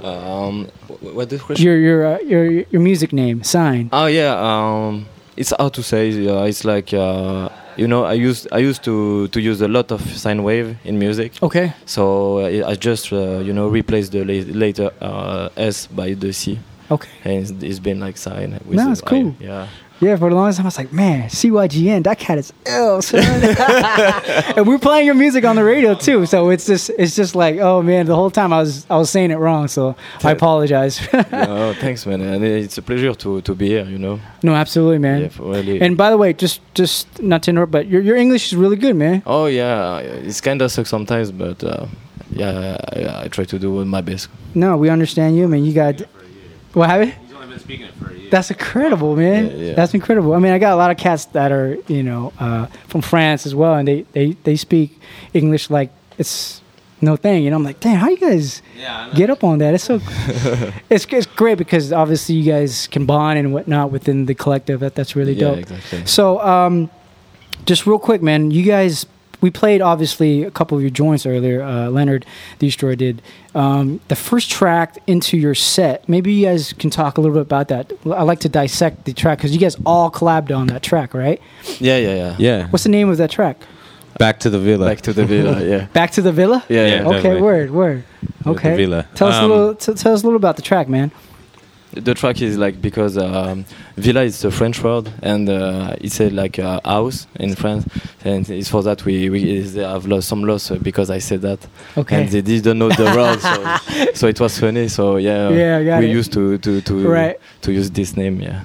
Um, 0.03 0.69
what 1.01 1.29
the 1.31 1.39
question? 1.39 1.65
Your 1.67 1.77
your 1.79 2.07
uh, 2.07 2.19
your 2.21 2.45
your 2.71 2.81
music 2.81 3.13
name, 3.13 3.43
Sign. 3.43 3.89
Oh 3.93 4.07
yeah, 4.07 4.35
um, 4.39 5.07
it's 5.37 5.53
how 5.59 5.69
to 5.69 5.83
say. 5.83 6.27
Uh, 6.27 6.45
it's 6.45 6.65
like 6.65 6.93
uh, 6.95 7.49
you 7.77 7.87
know, 7.89 8.05
I 8.05 8.15
used 8.15 8.49
I 8.53 8.59
used 8.59 8.83
to 8.85 9.29
to 9.29 9.41
use 9.41 9.61
a 9.61 9.69
lot 9.69 9.91
of 9.93 10.01
sine 10.17 10.43
wave 10.43 10.77
in 10.85 10.99
music. 10.99 11.33
Okay. 11.43 11.73
So 11.87 12.39
uh, 12.39 12.69
I 12.71 12.75
just 12.75 13.13
uh, 13.13 13.39
you 13.41 13.53
know 13.53 13.69
replaced 13.69 14.13
the 14.13 14.25
later 14.25 14.91
uh, 15.01 15.49
S 15.57 15.87
by 15.87 16.15
the 16.15 16.33
C. 16.33 16.59
Okay. 16.91 17.11
And 17.25 17.43
it's, 17.43 17.51
it's 17.63 17.79
been 17.81 17.99
like 17.99 18.17
sine. 18.17 18.53
With 18.65 18.77
No, 18.79 18.93
it's 18.93 19.01
cool. 19.01 19.35
I- 19.41 19.45
yeah. 19.45 19.69
Yeah, 19.99 20.17
for 20.17 20.29
the 20.29 20.37
longest 20.37 20.59
time, 20.59 20.67
I 20.67 20.69
was 20.69 20.77
like, 20.77 20.93
man, 20.93 21.31
CYGN, 21.31 22.05
that 22.05 22.19
cat 22.19 22.37
is 22.37 22.53
ill, 22.67 23.01
son. 23.01 23.23
and 24.57 24.67
we're 24.67 24.79
playing 24.79 25.07
your 25.07 25.15
music 25.15 25.45
on 25.45 25.57
the 25.57 25.65
radio 25.65 25.95
too, 25.95 26.27
so 26.27 26.51
it's 26.51 26.67
just, 26.67 26.91
it's 26.99 27.17
just 27.17 27.35
like, 27.35 27.57
oh 27.59 27.81
man, 27.81 28.05
the 28.05 28.15
whole 28.15 28.31
time 28.31 28.53
I 28.53 28.59
was, 28.61 28.87
I 28.91 28.99
was 28.99 29.09
saying 29.09 29.31
it 29.31 29.37
wrong, 29.37 29.69
so 29.69 29.97
I 30.23 30.33
apologize. 30.33 31.01
oh, 31.15 31.75
thanks, 31.81 32.05
man. 32.05 32.21
And 32.21 32.45
it's 32.45 32.77
a 32.77 32.83
pleasure 32.83 33.15
to, 33.15 33.41
to 33.41 33.55
be 33.55 33.69
here. 33.69 33.87
You 33.87 33.99
know. 33.99 34.21
no, 34.43 34.55
absolutely, 34.55 34.99
man. 34.99 35.23
Yeah, 35.23 35.29
really. 35.39 35.81
And 35.81 35.97
by 35.97 36.11
the 36.11 36.19
way, 36.19 36.35
just, 36.35 36.61
just 36.75 37.23
not 37.23 37.43
to 37.45 37.51
interrupt, 37.51 37.73
but 37.73 37.87
your, 37.87 38.03
your 38.03 38.17
English 38.17 38.49
is 38.49 38.57
really 38.57 38.77
good, 38.77 38.97
man. 38.97 39.23
oh 39.25 39.47
yeah, 39.47 39.99
it's 39.99 40.43
kind 40.43 40.61
of 40.61 40.71
sucks 40.71 40.91
sometimes, 40.91 41.33
but 41.33 41.65
uh, 41.65 41.87
yeah, 42.31 42.77
I, 42.93 43.25
I 43.25 43.29
try 43.29 43.45
to 43.45 43.59
do 43.59 43.83
my 43.87 44.03
best. 44.03 44.29
No, 44.55 44.77
we 44.77 44.91
understand 44.91 45.39
you, 45.39 45.49
man. 45.49 45.65
You 45.65 45.73
got, 45.73 46.03
what 46.75 46.91
happened? 46.91 47.15
That's 48.31 48.51
incredible, 48.51 49.17
man. 49.17 49.47
Yeah, 49.47 49.53
yeah. 49.57 49.75
That's 49.75 49.95
incredible. 49.95 50.35
I 50.35 50.39
mean, 50.39 50.53
I 50.53 50.59
got 50.59 50.73
a 50.73 50.77
lot 50.77 50.91
of 50.91 50.97
cats 50.97 51.27
that 51.27 51.53
are, 51.53 51.77
you 51.89 52.03
know, 52.03 52.33
uh, 52.39 52.67
from 52.89 53.01
France 53.03 53.47
as 53.47 53.55
well, 53.55 53.75
and 53.75 53.87
they, 53.87 54.03
they, 54.13 54.33
they 54.45 54.57
speak 54.57 55.01
English 55.33 55.71
like 55.71 55.91
it's 56.19 56.61
no 57.01 57.15
thing. 57.17 57.45
You 57.45 57.51
know, 57.51 57.57
I'm 57.57 57.63
like, 57.65 57.79
damn, 57.81 57.99
how 57.99 58.09
you 58.09 58.17
guys 58.19 58.63
get 59.15 59.31
up 59.31 59.45
on 59.45 59.59
that? 59.59 59.75
It's 59.75 59.85
so, 59.85 60.01
it's, 60.91 61.05
it's 61.13 61.27
great 61.27 61.59
because 61.59 61.93
obviously 61.93 62.35
you 62.37 62.51
guys 62.51 62.87
can 62.89 63.07
bond 63.07 63.39
and 63.39 63.53
whatnot 63.53 63.91
within 63.93 64.27
the 64.27 64.35
collective. 64.35 64.81
That 64.81 64.95
that's 64.95 65.15
really 65.15 65.35
Yeah, 65.35 65.41
dope. 65.51 65.59
exactly. 65.59 66.07
So, 66.07 66.41
um, 66.41 66.91
just 67.65 67.87
real 67.87 67.99
quick, 67.99 68.23
man, 68.23 68.51
you 68.51 68.63
guys. 68.63 69.07
We 69.41 69.51
played 69.51 69.83
obviously 69.83 70.43
a 70.45 70.51
couple 70.51 70.77
of 70.79 70.83
your 70.83 70.91
joints 70.91 71.27
earlier. 71.27 71.63
Uh, 71.63 71.89
Leonard 71.91 72.25
Dstroy 72.59 72.97
did 72.97 73.21
um, 73.55 74.01
the 74.09 74.17
first 74.17 74.51
track 74.51 74.99
into 75.07 75.37
your 75.37 75.55
set. 75.55 76.09
Maybe 76.09 76.33
you 76.33 76.47
guys 76.47 76.73
can 76.73 76.91
talk 76.91 77.19
a 77.19 77.21
little 77.21 77.35
bit 77.35 77.43
about 77.43 77.69
that. 77.69 77.93
I 78.07 78.23
like 78.23 78.41
to 78.41 78.49
dissect 78.49 79.05
the 79.05 79.13
track 79.13 79.39
because 79.39 79.53
you 79.53 79.61
guys 79.61 79.77
all 79.85 80.11
collabed 80.11 80.57
on 80.57 80.69
that 80.69 80.83
track, 80.83 81.13
right? 81.15 81.41
Yeah, 81.79 81.99
yeah, 81.99 82.15
yeah. 82.15 82.37
Yeah. 82.39 82.69
What's 82.69 82.85
the 82.85 82.91
name 82.91 83.09
of 83.11 83.19
that 83.19 83.31
track? 83.31 83.59
Back 84.19 84.41
to 84.41 84.51
the 84.51 84.59
villa. 84.59 84.87
Back 84.89 85.03
to 85.03 85.13
the 85.13 85.27
villa. 85.27 85.63
Yeah. 85.67 85.87
Back 85.93 86.13
to 86.13 86.23
the 86.23 86.33
Villa. 86.33 86.65
Yeah, 86.71 86.87
yeah. 86.87 87.03
Okay, 87.05 87.13
definitely. 87.17 87.43
word, 87.43 87.71
word. 87.71 88.05
With 88.23 88.45
the 88.45 88.51
Okay. 88.51 88.77
Villa. 88.77 89.07
Tell 89.15 89.29
us 89.29 89.35
Um, 89.35 89.51
a 89.51 89.55
little. 89.55 89.75
T- 89.75 89.93
tell 89.95 90.15
us 90.15 90.23
a 90.23 90.27
little 90.27 90.37
about 90.39 90.57
the 90.57 90.63
track, 90.63 90.89
man. 90.89 91.11
The 91.97 92.15
track 92.15 92.43
is 92.43 92.57
like 92.59 92.81
because 92.83 93.17
um, 93.19 93.65
villa 93.97 94.23
is 94.23 94.45
a 94.45 94.51
French 94.51 94.83
word 94.83 95.11
and 95.23 95.49
uh, 95.49 95.97
it's 96.01 96.21
a, 96.21 96.29
like 96.31 96.59
a 96.59 96.81
house 96.85 97.27
in 97.41 97.55
France, 97.57 97.87
and 98.25 98.49
it's 98.51 98.69
for 98.69 98.83
that 98.83 99.05
we, 99.05 99.31
we 99.31 99.61
they 99.63 99.83
have 99.83 100.07
lost 100.07 100.29
some 100.29 100.45
loss 100.45 100.71
because 100.71 101.11
I 101.11 101.19
said 101.19 101.41
that. 101.43 101.67
Okay. 101.97 102.23
And 102.23 102.31
they 102.31 102.43
didn't 102.43 102.79
know 102.79 102.91
the 102.91 103.05
word, 103.17 103.41
so, 103.41 104.13
so 104.15 104.27
it 104.29 104.39
was 104.41 104.59
funny. 104.59 104.89
So 104.89 105.17
yeah, 105.17 105.49
Yeah, 105.49 105.99
we 105.99 106.07
it. 106.07 106.11
used 106.11 106.33
to 106.35 106.59
to 106.59 106.81
to 106.83 107.09
Right. 107.09 107.37
to 107.63 107.73
use 107.73 107.91
this 107.91 108.17
name. 108.17 108.41
Yeah. 108.41 108.63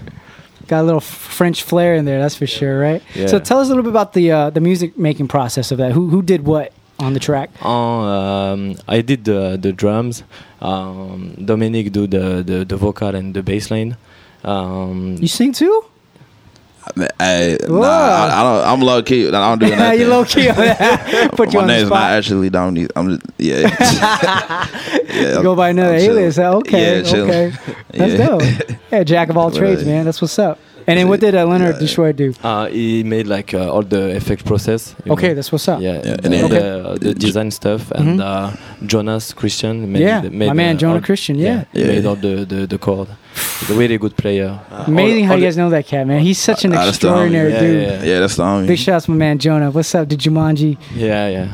Got 0.67 0.81
a 0.81 0.83
little 0.83 1.01
French 1.01 1.63
flair 1.63 1.95
in 1.95 2.05
there, 2.05 2.19
that's 2.19 2.35
for 2.35 2.47
sure, 2.47 2.79
right? 2.79 3.01
Yeah. 3.15 3.27
So 3.27 3.39
tell 3.39 3.59
us 3.59 3.67
a 3.67 3.69
little 3.69 3.83
bit 3.83 3.89
about 3.91 4.13
the 4.13 4.31
uh, 4.31 4.49
the 4.51 4.61
music 4.61 4.97
making 4.97 5.27
process 5.27 5.71
of 5.71 5.77
that. 5.79 5.91
Who 5.93 6.09
who 6.09 6.21
did 6.21 6.45
what 6.45 6.71
on 7.01 7.13
the 7.13 7.19
track? 7.19 7.49
Oh, 7.61 7.99
um, 8.05 8.75
I 8.87 9.01
did 9.01 9.25
the 9.25 9.57
the 9.61 9.73
drums. 9.73 10.23
Um, 10.61 11.33
Dominic 11.43 11.91
do 11.91 12.05
the, 12.07 12.43
the 12.45 12.65
the 12.65 12.77
vocal 12.77 13.15
and 13.15 13.33
the 13.33 13.41
bass 13.43 13.71
line. 13.71 13.97
Um, 14.43 15.17
You 15.19 15.27
sing 15.27 15.51
too? 15.53 15.85
Hey, 17.19 17.57
nah, 17.69 17.77
I, 17.79 18.25
I 18.33 18.43
don't, 18.43 18.67
I'm 18.73 18.81
low 18.81 19.03
key. 19.03 19.27
I 19.27 19.31
don't 19.31 19.59
do 19.59 19.69
nothing. 19.75 19.99
you 20.01 20.07
low 20.07 20.25
key 20.25 20.49
on 20.49 20.55
that. 20.55 21.31
Put 21.37 21.53
you 21.53 21.59
My 21.59 21.61
on 21.61 21.67
the 21.67 21.73
name's 21.75 21.87
spot. 21.87 21.99
not 21.99 22.11
actually 22.17 22.49
Dominique. 22.49 22.89
I'm 22.95 23.07
just, 23.09 23.21
yeah. 23.37 23.69
yeah 25.13 25.37
You 25.37 25.43
go 25.43 25.55
by 25.55 25.69
another 25.69 25.93
I'm 25.93 26.01
alias. 26.01 26.37
huh? 26.37 26.57
Okay, 26.57 26.97
Yeah, 26.97 27.03
chilling. 27.03 27.29
okay. 27.29 27.53
That's 27.93 28.13
Yeah. 28.13 28.27
dope. 28.27 28.77
Yeah, 28.91 29.03
jack 29.03 29.29
of 29.29 29.37
all 29.37 29.51
trades, 29.51 29.85
man. 29.85 30.05
That's 30.05 30.21
what's 30.21 30.39
up. 30.39 30.57
And 30.87 30.97
then 30.99 31.07
what 31.07 31.19
did 31.19 31.35
uh, 31.35 31.45
Leonard 31.45 31.75
Dstroy 31.75 32.15
do? 32.15 32.33
Uh, 32.43 32.65
he 32.67 33.03
made 33.03 33.27
like 33.27 33.53
uh, 33.53 33.71
all 33.71 33.83
the 33.83 34.15
effect 34.15 34.45
process. 34.45 34.95
Okay, 35.07 35.29
know. 35.29 35.35
that's 35.35 35.51
what's 35.51 35.67
up. 35.67 35.81
Yeah, 35.81 35.93
Yeah, 35.93 35.99
and 36.13 36.25
and 36.25 36.33
then 36.33 36.49
then- 36.49 36.83
the, 36.93 36.99
the 36.99 37.13
design 37.13 37.51
stuff 37.51 37.91
and 37.91 38.21
uh, 38.21 38.51
Jonas 38.85 39.33
Christian 39.33 39.91
made, 39.91 40.01
Yeah, 40.01 40.21
made 40.21 40.47
my 40.47 40.53
man 40.53 40.75
uh, 40.75 40.79
Jonah 40.79 41.01
Christian, 41.01 41.37
yeah. 41.37 41.65
he 41.73 41.81
Yeah. 41.81 41.87
made 41.87 42.05
all 42.05 42.15
the 42.15 42.45
the, 42.45 42.67
the 42.67 42.77
chord. 42.77 43.07
He's 43.59 43.69
a 43.69 43.73
really 43.75 43.97
good 43.97 44.15
player. 44.17 44.59
Uh, 44.71 44.83
Amazing 44.87 45.23
all- 45.23 45.27
how 45.27 45.33
all 45.33 45.39
you 45.39 45.45
guys 45.45 45.55
know 45.57 45.69
that 45.69 45.85
cat, 45.87 46.05
man. 46.07 46.19
He's 46.21 46.39
such 46.39 46.65
an 46.65 46.71
Uh, 46.73 46.75
that's 46.85 46.97
extraordinary 46.97 47.51
Yeah, 47.53 47.59
dude. 47.59 47.81
yeah, 47.83 48.03
Yeah, 48.03 48.19
that's 48.19 48.35
the 48.35 48.43
homie. 48.43 48.67
Big 48.67 48.77
shouts, 48.79 49.05
to 49.05 49.11
my 49.11 49.17
man 49.17 49.37
Jonah. 49.39 49.71
What's 49.71 49.93
up, 49.95 50.09
to 50.09 50.17
Jumanji? 50.17 50.77
Yeah, 50.95 51.27
yeah. 51.29 51.47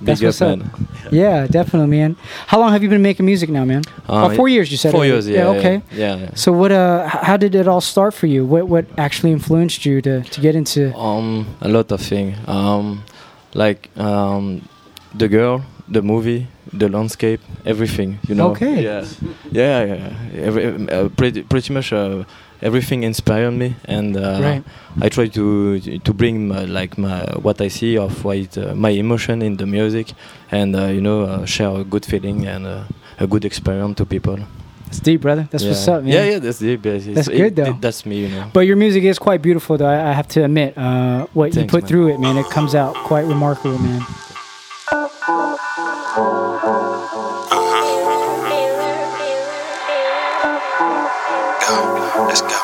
That's 0.00 0.22
what's 0.22 0.40
up, 0.42 0.52
up. 0.52 0.58
man. 0.58 0.88
Yeah, 1.10 1.46
definitely, 1.48 1.88
man. 1.98 2.16
How 2.46 2.60
long 2.60 2.70
have 2.72 2.82
you 2.82 2.88
been 2.88 3.02
making 3.02 3.26
music 3.26 3.50
now, 3.50 3.64
man? 3.64 3.82
Uh, 4.08 4.26
oh, 4.26 4.36
four 4.36 4.48
years, 4.48 4.70
you 4.70 4.76
said. 4.76 4.92
Four 4.92 5.00
earlier. 5.00 5.14
years, 5.14 5.28
yeah. 5.28 5.46
okay. 5.48 5.82
Yeah, 5.92 6.16
yeah. 6.16 6.34
So 6.34 6.52
what? 6.52 6.70
Uh, 6.70 7.08
how 7.08 7.36
did 7.36 7.54
it 7.54 7.66
all 7.66 7.80
start 7.80 8.14
for 8.14 8.26
you? 8.28 8.44
What 8.44 8.68
what 8.68 8.86
actually 8.96 9.32
influenced 9.32 9.84
you 9.84 10.00
to 10.02 10.22
to 10.22 10.40
get 10.40 10.54
into? 10.54 10.94
Um, 10.96 11.46
a 11.60 11.68
lot 11.68 11.90
of 11.90 12.00
things. 12.00 12.36
Um, 12.46 13.02
like 13.54 13.90
um, 13.96 14.68
the 15.14 15.28
girl, 15.28 15.64
the 15.88 16.02
movie, 16.02 16.46
the 16.72 16.88
landscape, 16.88 17.40
everything. 17.66 18.18
You 18.28 18.34
know. 18.36 18.50
Okay. 18.50 18.82
Yeah, 18.82 19.04
yeah, 19.50 19.84
yeah. 19.84 20.42
Every, 20.46 20.88
uh, 20.88 21.08
pretty, 21.08 21.42
pretty 21.42 21.72
much 21.72 21.92
uh, 21.92 22.24
everything 22.62 23.02
inspired 23.02 23.52
me, 23.52 23.74
and 23.84 24.16
uh, 24.16 24.40
Right. 24.42 24.62
I 25.00 25.08
try 25.08 25.28
to 25.28 25.80
to 25.80 26.12
bring 26.14 26.48
my, 26.48 26.64
like 26.64 26.96
my 26.98 27.20
what 27.42 27.60
I 27.60 27.68
see 27.68 27.96
of 27.98 28.24
what 28.24 28.56
uh, 28.58 28.74
my 28.74 28.90
emotion 28.90 29.42
in 29.42 29.56
the 29.56 29.66
music, 29.66 30.12
and 30.50 30.74
uh, 30.76 30.86
you 30.86 31.00
know 31.00 31.22
uh, 31.22 31.46
share 31.46 31.70
a 31.80 31.84
good 31.84 32.04
feeling 32.04 32.46
and 32.46 32.66
uh, 32.66 32.84
a 33.18 33.26
good 33.26 33.44
experience 33.44 33.96
to 33.98 34.04
people. 34.06 34.38
It's 34.88 34.98
deep, 34.98 35.20
brother. 35.20 35.46
That's 35.50 35.62
yeah. 35.62 35.70
what's 35.70 35.86
up, 35.88 36.02
man. 36.02 36.12
Yeah, 36.12 36.24
yeah, 36.32 36.38
that's 36.40 36.58
deep. 36.58 36.84
yeah, 36.84 36.98
That's 36.98 37.28
it- 37.28 37.36
good, 37.36 37.54
though. 37.54 37.70
it- 37.70 37.80
that's 37.80 38.04
me, 38.04 38.26
you 38.26 38.28
know. 38.28 38.50
But 38.52 38.66
your 38.66 38.74
music 38.76 39.04
is 39.04 39.20
quite 39.20 39.40
beautiful, 39.40 39.76
though. 39.78 39.86
I, 39.86 40.10
I 40.10 40.12
have 40.12 40.26
to 40.34 40.42
admit, 40.44 40.76
uh, 40.76 41.26
what 41.32 41.54
you 41.54 41.64
put 41.66 41.82
man. 41.84 41.88
through 41.88 42.08
it, 42.14 42.18
man, 42.18 42.36
it 42.36 42.46
comes 42.50 42.74
out 42.74 42.94
quite 43.06 43.24
remarkable, 43.26 43.78
man. 43.78 44.02
Let's 52.30 52.42
go. 52.42 52.59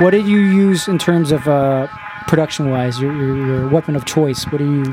What 0.00 0.10
did 0.10 0.28
you 0.28 0.38
use 0.38 0.86
in 0.86 0.96
terms 0.96 1.32
of 1.32 1.48
uh, 1.48 1.88
production 2.28 2.70
wise? 2.70 3.00
Your, 3.00 3.12
your, 3.12 3.36
your 3.36 3.68
weapon 3.68 3.96
of 3.96 4.04
choice? 4.04 4.44
What 4.44 4.58
do 4.58 4.64
you. 4.64 4.92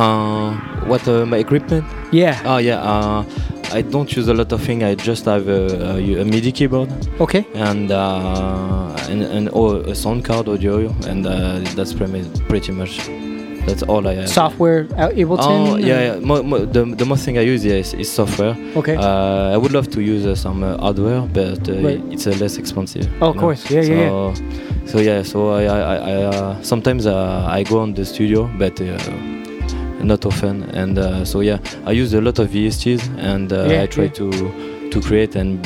Uh, 0.00 0.54
what 0.86 1.08
uh, 1.08 1.26
my 1.26 1.38
equipment? 1.38 1.84
Yeah. 2.12 2.40
Oh 2.44 2.58
yeah. 2.58 2.80
Uh, 2.80 3.24
I 3.72 3.82
don't 3.82 4.14
use 4.14 4.28
a 4.28 4.34
lot 4.34 4.52
of 4.52 4.62
things. 4.62 4.84
I 4.84 4.94
just 4.94 5.24
have 5.24 5.48
a, 5.48 5.96
a, 5.96 6.20
a 6.20 6.24
MIDI 6.24 6.52
keyboard. 6.52 6.88
Okay. 7.20 7.46
And 7.54 7.90
uh, 7.90 8.96
and, 9.08 9.24
and 9.24 9.48
oh, 9.52 9.80
a 9.80 9.94
sound 9.96 10.24
card 10.24 10.48
audio, 10.48 10.94
and 11.08 11.26
uh, 11.26 11.58
that's 11.74 11.92
pretty 11.92 12.22
pretty 12.46 12.70
much. 12.70 13.10
That's 13.68 13.82
all 13.82 14.06
I 14.08 14.14
have. 14.14 14.28
Software, 14.28 14.86
uh, 14.96 15.10
Ableton? 15.10 15.38
Oh 15.40 15.76
yeah, 15.76 16.00
yeah. 16.14 16.20
Mo, 16.20 16.42
mo, 16.42 16.64
the 16.64 16.84
the 17.00 17.04
most 17.04 17.24
thing 17.24 17.36
I 17.38 17.42
use 17.42 17.64
yeah, 17.64 17.74
is, 17.84 17.92
is 17.94 18.10
software. 18.10 18.56
Okay. 18.76 18.96
Uh, 18.96 19.54
I 19.54 19.56
would 19.56 19.72
love 19.72 19.88
to 19.96 20.00
use 20.00 20.24
uh, 20.26 20.34
some 20.34 20.62
uh, 20.64 20.76
hardware, 20.78 21.20
but 21.38 21.68
uh, 21.68 21.74
Right. 21.86 22.00
it's 22.10 22.26
uh, 22.26 22.32
less 22.40 22.56
expensive. 22.56 23.06
Oh, 23.20 23.28
of 23.30 23.34
know. 23.36 23.40
course. 23.42 23.70
Yeah, 23.70 23.82
so, 23.82 23.92
yeah, 23.92 24.34
So 24.90 24.98
yeah, 25.00 25.22
so 25.22 25.38
I, 25.50 25.64
I, 25.64 25.80
I, 26.12 26.12
uh, 26.30 26.62
sometimes 26.62 27.04
uh, 27.06 27.46
I 27.58 27.62
go 27.62 27.78
on 27.80 27.92
the 27.94 28.04
studio, 28.04 28.48
but 28.58 28.80
uh, 28.80 28.96
not 30.02 30.24
often. 30.24 30.62
And 30.72 30.98
uh, 30.98 31.24
so 31.24 31.40
yeah, 31.40 31.58
I 31.84 31.92
use 31.92 32.14
a 32.14 32.20
lot 32.20 32.38
of 32.38 32.48
VSTs, 32.50 33.02
and 33.18 33.52
uh, 33.52 33.66
Yeah, 33.68 33.82
I 33.82 33.86
try 33.86 34.04
yeah. 34.04 34.18
to 34.20 34.26
to 34.92 35.00
create 35.02 35.36
and 35.36 35.60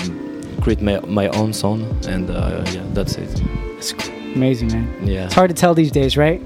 create 0.61 0.82
my 0.82 0.98
my 1.07 1.28
own 1.38 1.53
sound, 1.53 1.82
and 2.07 2.30
uh, 2.30 2.64
yeah, 2.74 2.82
that's 2.94 3.14
it. 3.16 3.30
It's 3.78 3.94
amazing, 4.35 4.68
man. 4.68 5.07
Yeah. 5.07 5.24
It's 5.26 5.35
hard 5.35 5.51
to 5.51 5.57
tell 5.57 5.74
these 5.74 5.91
days, 5.91 6.16
right? 6.16 6.41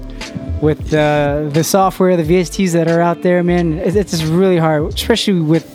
With 0.61 0.93
uh, 0.93 1.49
the 1.49 1.63
software, 1.63 2.17
the 2.17 2.23
VSTs 2.23 2.71
that 2.73 2.87
are 2.87 3.01
out 3.01 3.21
there, 3.21 3.43
man, 3.43 3.79
it's, 3.79 3.95
it's 3.95 4.11
just 4.11 4.25
really 4.25 4.57
hard, 4.57 4.93
especially 4.93 5.41
with 5.41 5.73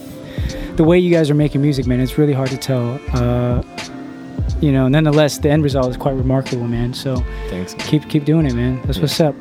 the 0.76 0.84
way 0.84 0.98
you 0.98 1.10
guys 1.12 1.30
are 1.30 1.34
making 1.34 1.62
music, 1.62 1.86
man. 1.86 2.00
It's 2.00 2.18
really 2.18 2.32
hard 2.32 2.50
to 2.50 2.56
tell. 2.56 2.98
Uh, 3.12 3.62
you 4.60 4.72
know, 4.72 4.88
nonetheless, 4.88 5.38
the 5.38 5.50
end 5.50 5.64
result 5.64 5.88
is 5.88 5.96
quite 5.96 6.14
remarkable, 6.14 6.66
man. 6.66 6.94
So 6.94 7.16
Thanks. 7.48 7.74
keep 7.74 8.08
keep 8.08 8.24
doing 8.24 8.46
it, 8.46 8.54
man. 8.54 8.80
That's 8.82 8.98
what's 8.98 9.18
up. 9.20 9.34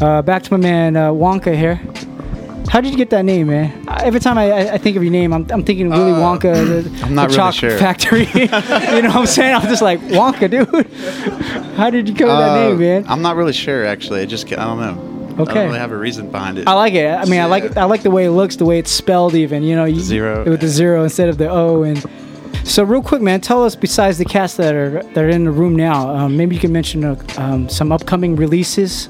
Uh, 0.00 0.22
back 0.22 0.42
to 0.44 0.52
my 0.52 0.56
man 0.56 0.96
uh, 0.96 1.10
Wonka 1.10 1.54
here. 1.56 1.80
How 2.68 2.80
did 2.80 2.92
you 2.92 2.96
get 2.96 3.10
that 3.10 3.24
name, 3.24 3.48
man? 3.48 3.87
Uh, 3.98 4.02
Every 4.04 4.20
time 4.20 4.38
I, 4.38 4.72
I- 4.72 4.78
think 4.78 4.96
of 4.96 5.02
your 5.02 5.12
name, 5.12 5.32
I'm, 5.32 5.46
I'm 5.50 5.62
thinking 5.64 5.88
Willy 5.90 6.12
Wonka, 6.12 6.42
the, 6.42 7.04
I'm 7.04 7.14
not 7.14 7.30
the 7.30 7.36
really 7.36 7.52
sure. 7.52 7.78
Factory. 7.78 8.26
you 8.34 8.46
know 8.46 9.08
what 9.08 9.16
I'm 9.16 9.26
saying? 9.26 9.54
I'm 9.54 9.62
just 9.68 9.82
like 9.82 10.00
Wonka, 10.00 10.50
dude. 10.50 10.86
How 11.76 11.90
did 11.90 12.08
you 12.08 12.14
come 12.14 12.28
with 12.28 12.38
that 12.38 12.50
Uh, 12.58 12.68
name, 12.70 12.78
man? 12.78 13.04
I'm 13.08 13.22
not 13.22 13.36
really 13.36 13.52
sure 13.52 13.84
actually. 13.84 14.20
I 14.22 14.26
just 14.26 14.46
I 14.52 14.56
don't 14.56 14.80
know. 14.80 15.42
Okay. 15.42 15.50
I 15.52 15.54
don't 15.54 15.66
really 15.66 15.78
have 15.78 15.92
a 15.92 15.96
reason 15.96 16.30
behind 16.30 16.58
it. 16.58 16.66
I 16.66 16.72
like 16.74 16.94
it. 16.94 17.08
I 17.08 17.24
mean, 17.26 17.40
I 17.40 17.44
like 17.44 17.64
it. 17.64 17.76
I 17.76 17.84
like 17.84 18.02
the 18.02 18.10
way 18.10 18.24
it 18.24 18.32
looks, 18.32 18.56
the 18.56 18.64
way 18.64 18.78
it's 18.80 18.90
spelled, 18.90 19.34
even. 19.36 19.62
You 19.62 19.76
know, 19.76 19.84
you, 19.84 20.00
zero, 20.00 20.44
with 20.44 20.60
the 20.60 20.68
zero 20.68 21.04
instead 21.04 21.28
of 21.28 21.38
the 21.38 21.48
O. 21.48 21.84
And 21.84 22.04
so, 22.64 22.82
real 22.82 23.02
quick, 23.02 23.22
man, 23.22 23.40
tell 23.40 23.64
us 23.64 23.76
besides 23.76 24.18
the 24.18 24.24
cast 24.24 24.56
that 24.56 24.74
are 24.74 25.02
that 25.14 25.18
are 25.24 25.28
in 25.28 25.44
the 25.44 25.52
room 25.52 25.76
now, 25.76 26.08
um, 26.08 26.36
maybe 26.36 26.56
you 26.56 26.60
can 26.60 26.72
mention 26.72 27.04
uh, 27.04 27.16
um, 27.36 27.68
some 27.68 27.92
upcoming 27.92 28.34
releases, 28.34 29.08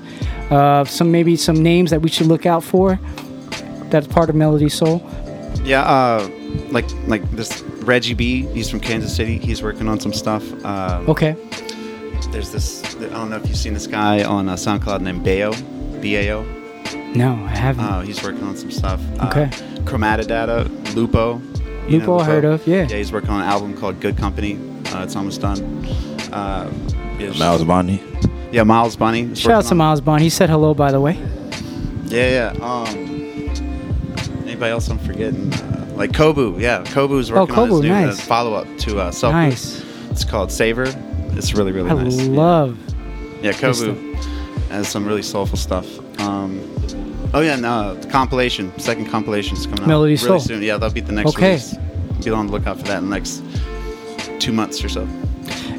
uh, 0.50 0.84
some 0.84 1.10
maybe 1.10 1.34
some 1.34 1.62
names 1.62 1.90
that 1.90 2.02
we 2.02 2.10
should 2.10 2.26
look 2.26 2.44
out 2.44 2.62
for. 2.62 2.98
That's 3.90 4.06
part 4.06 4.28
of 4.30 4.36
Melody 4.36 4.68
Soul. 4.68 5.02
Yeah, 5.64 5.82
uh, 5.82 6.28
like 6.70 6.86
like 7.06 7.28
this 7.32 7.62
Reggie 7.82 8.14
B. 8.14 8.42
He's 8.48 8.68
from 8.70 8.80
Kansas 8.80 9.14
City. 9.14 9.38
He's 9.38 9.62
working 9.62 9.88
on 9.88 9.98
some 10.00 10.12
stuff. 10.12 10.44
Uh, 10.64 11.02
Okay. 11.08 11.36
There's 12.30 12.50
this. 12.52 12.84
I 12.96 13.08
don't 13.08 13.30
know 13.30 13.36
if 13.36 13.46
you've 13.48 13.56
seen 13.56 13.72
this 13.74 13.86
guy 13.86 14.22
on 14.22 14.48
uh, 14.48 14.54
SoundCloud 14.54 15.00
named 15.00 15.24
Bao, 15.24 15.52
B 16.02 16.16
A 16.16 16.34
O. 16.34 16.42
No, 17.14 17.32
I 17.44 17.48
haven't. 17.56 17.84
Oh, 17.84 18.00
he's 18.00 18.22
working 18.22 18.42
on 18.42 18.54
some 18.56 18.70
stuff. 18.70 19.00
Okay. 19.24 19.44
Uh, 19.44 19.48
Chromatadata, 19.88 20.94
Lupo. 20.94 21.40
you 21.88 22.00
Lupo, 22.00 22.18
I 22.18 22.24
heard 22.24 22.44
of, 22.44 22.66
yeah. 22.66 22.86
Yeah, 22.88 22.96
he's 22.98 23.10
working 23.12 23.30
on 23.30 23.40
an 23.40 23.46
album 23.48 23.74
called 23.74 23.98
Good 24.00 24.18
Company. 24.18 24.58
Uh, 24.92 25.04
it's 25.04 25.16
almost 25.16 25.40
done. 25.40 25.58
Uh, 26.30 26.70
yeah, 27.18 27.30
Miles 27.38 27.64
Bonny. 27.64 28.02
Yeah, 28.52 28.64
Miles 28.64 28.94
Bonny. 28.96 29.34
Shout 29.34 29.50
out 29.52 29.56
working 29.58 29.68
to 29.70 29.74
Miles 29.76 30.00
Bond. 30.02 30.22
He 30.22 30.28
said 30.28 30.50
hello, 30.50 30.74
by 30.74 30.92
the 30.92 31.00
way. 31.00 31.14
Yeah, 32.08 32.52
yeah. 32.54 32.64
Um, 32.64 33.07
anybody 34.58 34.72
else 34.72 34.88
I'm 34.88 34.98
forgetting? 34.98 35.52
Uh, 35.54 35.92
like 35.96 36.10
Kobu, 36.10 36.60
yeah. 36.60 36.82
Kobu's 36.82 37.30
Oh, 37.30 37.40
working 37.40 37.54
on 37.56 37.70
his 37.70 37.80
new 37.80 37.92
uh, 37.92 38.00
nice. 38.06 38.20
follow-up 38.20 38.66
to 38.78 38.98
uh, 39.00 39.10
Self. 39.12 39.32
Nice. 39.32 39.82
It's 40.10 40.24
called 40.24 40.50
Savor. 40.50 40.84
It's 41.36 41.54
really, 41.54 41.70
really 41.70 41.88
I 41.90 41.94
nice. 41.94 42.20
love. 42.26 42.76
Yeah, 43.42 43.52
this 43.52 43.60
Kobu 43.60 44.14
has 44.70 44.88
some 44.88 45.06
really 45.06 45.22
soulful 45.22 45.56
stuff. 45.56 45.86
Um, 46.20 46.60
oh 47.34 47.40
yeah, 47.40 47.54
no, 47.54 47.94
the 47.94 48.08
compilation, 48.08 48.76
second 48.80 49.06
compilation 49.06 49.56
is 49.56 49.66
coming 49.66 49.86
Melody 49.86 50.14
out 50.14 50.22
really 50.24 50.38
Soul. 50.40 50.40
soon. 50.40 50.62
Yeah, 50.62 50.76
that'll 50.76 50.92
be 50.92 51.00
the 51.00 51.12
next 51.12 51.30
Okay. 51.36 51.46
release. 51.50 51.76
Be 52.24 52.30
on 52.32 52.48
the 52.48 52.52
lookout 52.52 52.78
for 52.78 52.82
that 52.88 52.98
in 52.98 53.08
the 53.08 53.14
next 53.14 53.42
two 54.40 54.50
months 54.52 54.82
or 54.82 54.88
so. 54.88 55.06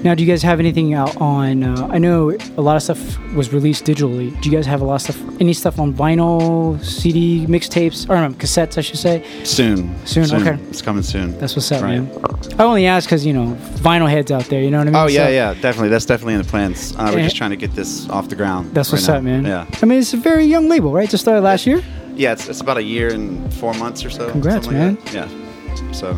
Now, 0.01 0.15
do 0.15 0.23
you 0.23 0.29
guys 0.31 0.41
have 0.43 0.59
anything 0.61 0.93
out 0.93 1.17
on? 1.17 1.61
Uh, 1.63 1.87
I 1.91 1.97
know 1.97 2.31
a 2.57 2.61
lot 2.61 2.77
of 2.77 2.83
stuff 2.83 3.19
was 3.33 3.51
released 3.51 3.83
digitally. 3.85 4.39
Do 4.41 4.49
you 4.49 4.55
guys 4.55 4.65
have 4.65 4.79
a 4.81 4.85
lot 4.85 4.95
of 4.95 5.01
stuff? 5.01 5.41
Any 5.41 5.51
stuff 5.51 5.77
on 5.77 5.93
vinyl, 5.93 6.81
CD, 6.83 7.45
mixtapes, 7.47 8.09
or 8.09 8.15
um, 8.15 8.33
cassettes, 8.35 8.77
I 8.77 8.81
should 8.81 8.97
say? 8.97 9.25
Soon. 9.43 9.93
Soon, 10.05 10.23
okay. 10.33 10.57
It's 10.69 10.81
coming 10.81 11.03
soon. 11.03 11.37
That's 11.37 11.55
what's 11.55 11.69
up, 11.73 11.81
Right. 11.83 11.99
man. 11.99 12.23
I 12.57 12.63
only 12.63 12.85
ask 12.87 13.07
because 13.09 13.25
you 13.25 13.33
know 13.33 13.55
vinyl 13.81 14.09
heads 14.09 14.31
out 14.31 14.45
there. 14.45 14.61
You 14.61 14.71
know 14.71 14.77
what 14.77 14.87
I 14.87 14.91
mean? 14.91 14.95
Oh 14.95 15.07
yeah, 15.07 15.25
So 15.25 15.31
yeah, 15.31 15.53
definitely. 15.55 15.89
That's 15.89 16.05
definitely 16.05 16.35
in 16.35 16.41
the 16.43 16.47
plans. 16.47 16.95
Uh, 16.95 17.11
we're 17.13 17.23
just 17.23 17.35
trying 17.35 17.49
to 17.51 17.57
get 17.57 17.73
this 17.75 18.07
off 18.09 18.29
the 18.29 18.35
ground. 18.37 18.73
That's 18.73 18.89
right 18.89 18.93
what's 18.97 19.07
now. 19.09 19.15
up, 19.17 19.23
man. 19.23 19.43
Yeah. 19.45 19.65
I 19.81 19.85
mean, 19.85 19.99
it's 19.99 20.13
a 20.13 20.17
very 20.17 20.45
young 20.45 20.69
label, 20.69 20.93
right? 20.93 21.09
Just 21.09 21.23
started 21.25 21.41
last 21.41 21.67
year. 21.67 21.83
Yeah, 22.15 22.31
it's, 22.33 22.47
it's 22.47 22.61
about 22.61 22.77
a 22.77 22.83
year 22.83 23.13
and 23.13 23.53
four 23.55 23.73
months 23.73 24.05
or 24.05 24.09
so. 24.09 24.31
Congrats, 24.31 24.65
something 24.65 24.95
like 24.95 25.13
man. 25.13 25.29
Yeah. 25.29 25.91
So 25.91 26.13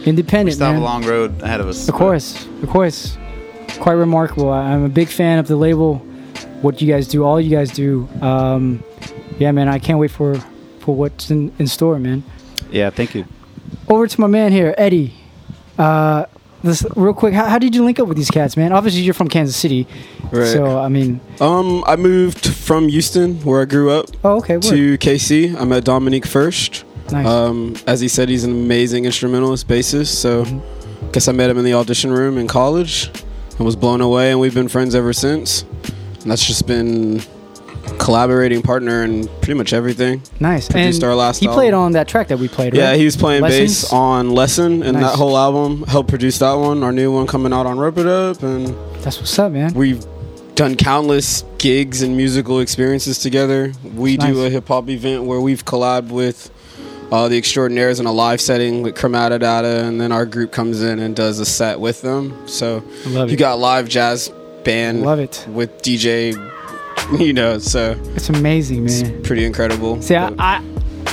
we 0.00 0.04
Independent, 0.06 0.54
still 0.54 0.66
have 0.66 0.74
man. 0.76 0.82
a 0.82 0.84
long 0.84 1.04
road 1.04 1.42
ahead 1.42 1.60
of 1.60 1.68
us. 1.68 1.88
Of 1.88 1.94
course, 1.94 2.46
of 2.62 2.68
course. 2.68 3.16
Quite 3.80 3.92
remarkable. 3.94 4.50
I- 4.50 4.72
I'm 4.72 4.84
a 4.84 4.88
big 4.88 5.08
fan 5.08 5.38
of 5.38 5.46
the 5.46 5.56
label, 5.56 5.96
what 6.62 6.80
you 6.82 6.92
guys 6.92 7.06
do, 7.08 7.24
all 7.24 7.40
you 7.40 7.50
guys 7.54 7.70
do. 7.70 8.08
Um, 8.20 8.82
yeah, 9.38 9.52
man, 9.52 9.68
I 9.68 9.78
can't 9.78 9.98
wait 9.98 10.10
for 10.10 10.34
for 10.80 10.94
what's 10.96 11.30
in, 11.30 11.52
in 11.58 11.66
store, 11.66 11.98
man. 11.98 12.22
Yeah, 12.72 12.90
thank 12.90 13.14
you. 13.14 13.24
Over 13.88 14.06
to 14.06 14.20
my 14.20 14.26
man 14.26 14.52
here, 14.52 14.74
Eddie. 14.78 15.14
Uh, 15.78 16.24
this 16.64 16.84
real 16.96 17.14
quick. 17.14 17.34
How, 17.34 17.46
how 17.46 17.58
did 17.58 17.74
you 17.74 17.84
link 17.84 18.00
up 18.00 18.08
with 18.08 18.16
these 18.16 18.30
cats, 18.30 18.56
man? 18.56 18.72
Obviously, 18.72 19.02
you're 19.02 19.14
from 19.14 19.28
Kansas 19.28 19.54
City, 19.56 19.86
Right. 20.32 20.46
so 20.48 20.78
I 20.78 20.88
mean, 20.88 21.20
Um, 21.40 21.84
I 21.86 21.94
moved 21.96 22.46
from 22.48 22.88
Houston, 22.88 23.36
where 23.44 23.60
I 23.62 23.64
grew 23.64 23.90
up, 23.90 24.06
Oh, 24.24 24.38
okay, 24.38 24.54
word. 24.54 24.62
to 24.64 24.98
KC. 24.98 25.54
I 25.60 25.64
met 25.64 25.84
Dominique 25.84 26.26
first. 26.26 26.84
Nice. 27.10 27.26
Um, 27.26 27.74
as 27.86 28.00
he 28.00 28.08
said, 28.08 28.28
he's 28.28 28.44
an 28.44 28.50
amazing 28.52 29.04
instrumentalist, 29.04 29.66
bassist. 29.68 30.14
So, 30.14 30.44
Mm-hmm. 30.44 31.10
guess 31.12 31.28
I 31.28 31.32
met 31.32 31.48
him 31.50 31.58
in 31.58 31.64
the 31.64 31.74
audition 31.74 32.10
room 32.12 32.36
in 32.38 32.46
college, 32.48 33.10
and 33.56 33.60
was 33.66 33.76
blown 33.76 34.00
away. 34.00 34.30
And 34.30 34.40
we've 34.40 34.54
been 34.54 34.68
friends 34.68 34.94
ever 34.94 35.12
since. 35.12 35.62
And 36.22 36.30
that's 36.30 36.44
just 36.46 36.66
been 36.66 37.20
collaborating 37.98 38.62
partner 38.62 39.02
and 39.02 39.26
pretty 39.40 39.54
much 39.54 39.72
everything. 39.72 40.22
nice. 40.40 40.68
Produced 40.68 41.02
and 41.02 41.08
our 41.10 41.16
last 41.16 41.38
he 41.40 41.46
album. 41.46 41.56
played 41.58 41.74
on 41.74 41.92
that 41.92 42.06
track 42.08 42.28
that 42.28 42.38
we 42.38 42.48
played. 42.48 42.74
Yeah, 42.74 42.90
right? 42.90 42.98
he 42.98 43.04
was 43.04 43.16
playing 43.16 43.42
Lessons? 43.42 43.82
bass 43.84 43.92
on 43.92 44.30
Lesson, 44.30 44.82
and 44.82 44.94
Nice. 44.94 45.12
that 45.12 45.16
whole 45.16 45.36
album 45.36 45.84
helped 45.84 46.08
produce 46.10 46.38
that 46.38 46.52
one. 46.54 46.82
Our 46.82 46.92
new 46.92 47.12
one 47.12 47.26
coming 47.26 47.52
out 47.52 47.66
on 47.66 47.76
Ropeadope, 47.78 48.42
and 48.42 48.74
that's 49.02 49.18
what's 49.18 49.38
up, 49.38 49.52
man. 49.52 49.72
We've 49.74 50.04
done 50.54 50.74
countless 50.76 51.44
gigs 51.58 52.02
and 52.02 52.16
musical 52.16 52.60
experiences 52.60 53.18
together. 53.18 53.72
We 53.94 54.16
Nice. 54.16 54.32
do 54.34 54.44
a 54.44 54.50
hip 54.50 54.68
hop 54.68 54.88
event 54.90 55.24
where 55.24 55.40
we've 55.40 55.64
collabed 55.64 56.08
with 56.10 56.50
uh, 57.10 57.28
the 57.28 57.36
Extraordinaires 57.38 58.00
in 58.00 58.06
a 58.06 58.12
live 58.12 58.40
setting 58.40 58.82
with 58.82 58.94
Chromata 58.94 59.38
Data, 59.40 59.84
and 59.84 60.00
then 60.00 60.12
our 60.12 60.26
group 60.26 60.52
comes 60.52 60.82
in 60.82 60.98
and 60.98 61.14
does 61.16 61.38
a 61.38 61.44
set 61.46 61.80
with 61.80 62.02
them. 62.02 62.46
So 62.46 62.82
you 63.06 63.36
got 63.36 63.58
live 63.58 63.88
jazz 63.88 64.30
band, 64.64 65.02
Love 65.02 65.18
it. 65.20 65.46
with 65.50 65.82
DJ. 65.82 66.34
You 67.18 67.32
know, 67.32 67.58
so 67.58 67.92
It's 68.14 68.28
amazing, 68.28 68.84
man. 68.84 69.22
pretty 69.22 69.46
incredible. 69.46 70.02
See, 70.02 70.14
I, 70.14 70.28
I, 70.38 70.62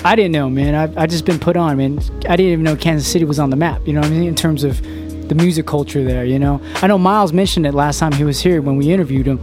I 0.03 0.15
didn't 0.17 0.33
know, 0.33 0.49
man. 0.49 0.75
I, 0.75 1.03
I 1.03 1.07
just 1.07 1.23
been 1.23 1.39
put 1.39 1.55
on, 1.55 1.77
man. 1.77 1.99
I 2.27 2.35
didn't 2.35 2.51
even 2.51 2.63
know 2.63 2.75
Kansas 2.75 3.09
City 3.09 3.23
was 3.23 3.39
on 3.39 3.49
the 3.49 3.55
map. 3.55 3.87
You 3.87 3.93
know 3.93 4.01
what 4.01 4.09
I 4.09 4.13
mean? 4.13 4.27
In 4.27 4.35
terms 4.35 4.65
of 4.65 4.81
the 5.29 5.35
music 5.35 5.65
culture 5.65 6.03
there. 6.03 6.25
You 6.25 6.37
know, 6.37 6.59
I 6.75 6.87
know 6.87 6.97
Miles 6.97 7.31
mentioned 7.33 7.65
it 7.65 7.73
last 7.73 7.99
time 7.99 8.11
he 8.11 8.23
was 8.25 8.41
here 8.41 8.61
when 8.61 8.75
we 8.75 8.91
interviewed 8.91 9.25
him, 9.25 9.39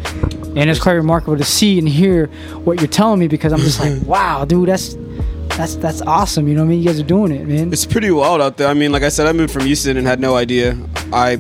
and 0.57 0.69
it's 0.69 0.79
quite 0.79 0.93
remarkable 0.93 1.39
to 1.39 1.45
see 1.45 1.79
and 1.79 1.89
hear 1.89 2.27
what 2.65 2.81
you're 2.81 2.87
telling 2.89 3.19
me 3.19 3.29
because 3.29 3.53
I'm 3.53 3.61
just 3.61 3.81
like, 3.81 4.03
wow, 4.07 4.45
dude, 4.45 4.69
that's 4.69 4.95
that's 5.63 5.77
that's 5.77 6.03
awesome. 6.03 6.49
You 6.49 6.55
know 6.55 6.63
what 6.63 6.67
I 6.67 6.71
mean? 6.71 6.81
You 6.81 6.87
guys 6.87 6.99
are 6.99 7.05
doing 7.05 7.31
it, 7.31 7.47
man. 7.47 7.73
It's 7.73 7.87
pretty 7.87 8.11
wild 8.11 8.41
out 8.41 8.57
there. 8.57 8.67
I 8.69 8.75
mean, 8.75 8.91
like 8.91 9.05
I 9.05 9.09
said, 9.09 9.27
I 9.29 9.33
moved 9.33 9.53
from 9.53 9.65
Houston 9.65 9.97
and 9.97 10.07
had 10.07 10.19
no 10.19 10.35
idea. 10.35 10.77
I 11.13 11.37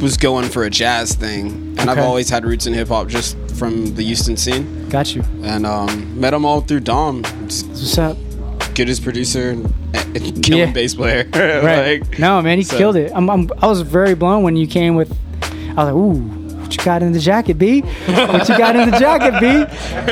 was 0.00 0.16
going 0.18 0.48
for 0.50 0.64
a 0.64 0.70
jazz 0.70 1.14
thing, 1.14 1.76
and 1.78 1.88
I've 1.88 1.98
always 1.98 2.28
had 2.28 2.44
roots 2.44 2.66
in 2.66 2.74
hip 2.74 2.88
hop 2.88 3.08
just 3.08 3.36
from 3.52 3.94
the 3.94 4.02
Houston 4.02 4.36
scene. 4.36 4.88
Got 4.90 5.14
you. 5.14 5.22
And 5.42 5.64
um, 5.64 6.20
met 6.20 6.34
him 6.34 6.44
all 6.44 6.60
through 6.60 6.80
Dom. 6.80 7.22
What's 7.22 7.96
up? 7.98 8.18
Good 8.74 8.90
as 8.90 9.00
producer 9.00 9.50
and, 9.50 9.72
and 9.94 10.44
killing 10.44 10.68
Yeah. 10.68 10.72
bass 10.72 10.94
player. 10.94 11.24
right. 11.34 12.00
Like, 12.02 12.18
no, 12.18 12.42
man, 12.42 12.58
he 12.58 12.64
so- 12.64 12.76
killed 12.76 12.96
it. 12.96 13.10
I'm, 13.14 13.30
I'm, 13.30 13.48
I 13.62 13.66
was 13.68 13.80
very 13.82 14.14
blown 14.14 14.42
when 14.42 14.56
you 14.56 14.66
came 14.66 14.96
with. 14.96 15.16
I 15.42 15.74
was 15.74 15.76
like, 15.76 15.94
ooh, 15.94 16.41
what 16.72 16.78
you 16.78 16.84
got 16.84 17.02
in 17.02 17.12
the 17.12 17.18
jacket, 17.20 17.54
B? 17.58 17.80
What 17.82 18.48
you 18.48 18.56
got 18.56 18.76
in 18.76 18.90
the 18.90 18.98
jacket, 18.98 19.38
B? 19.40 19.46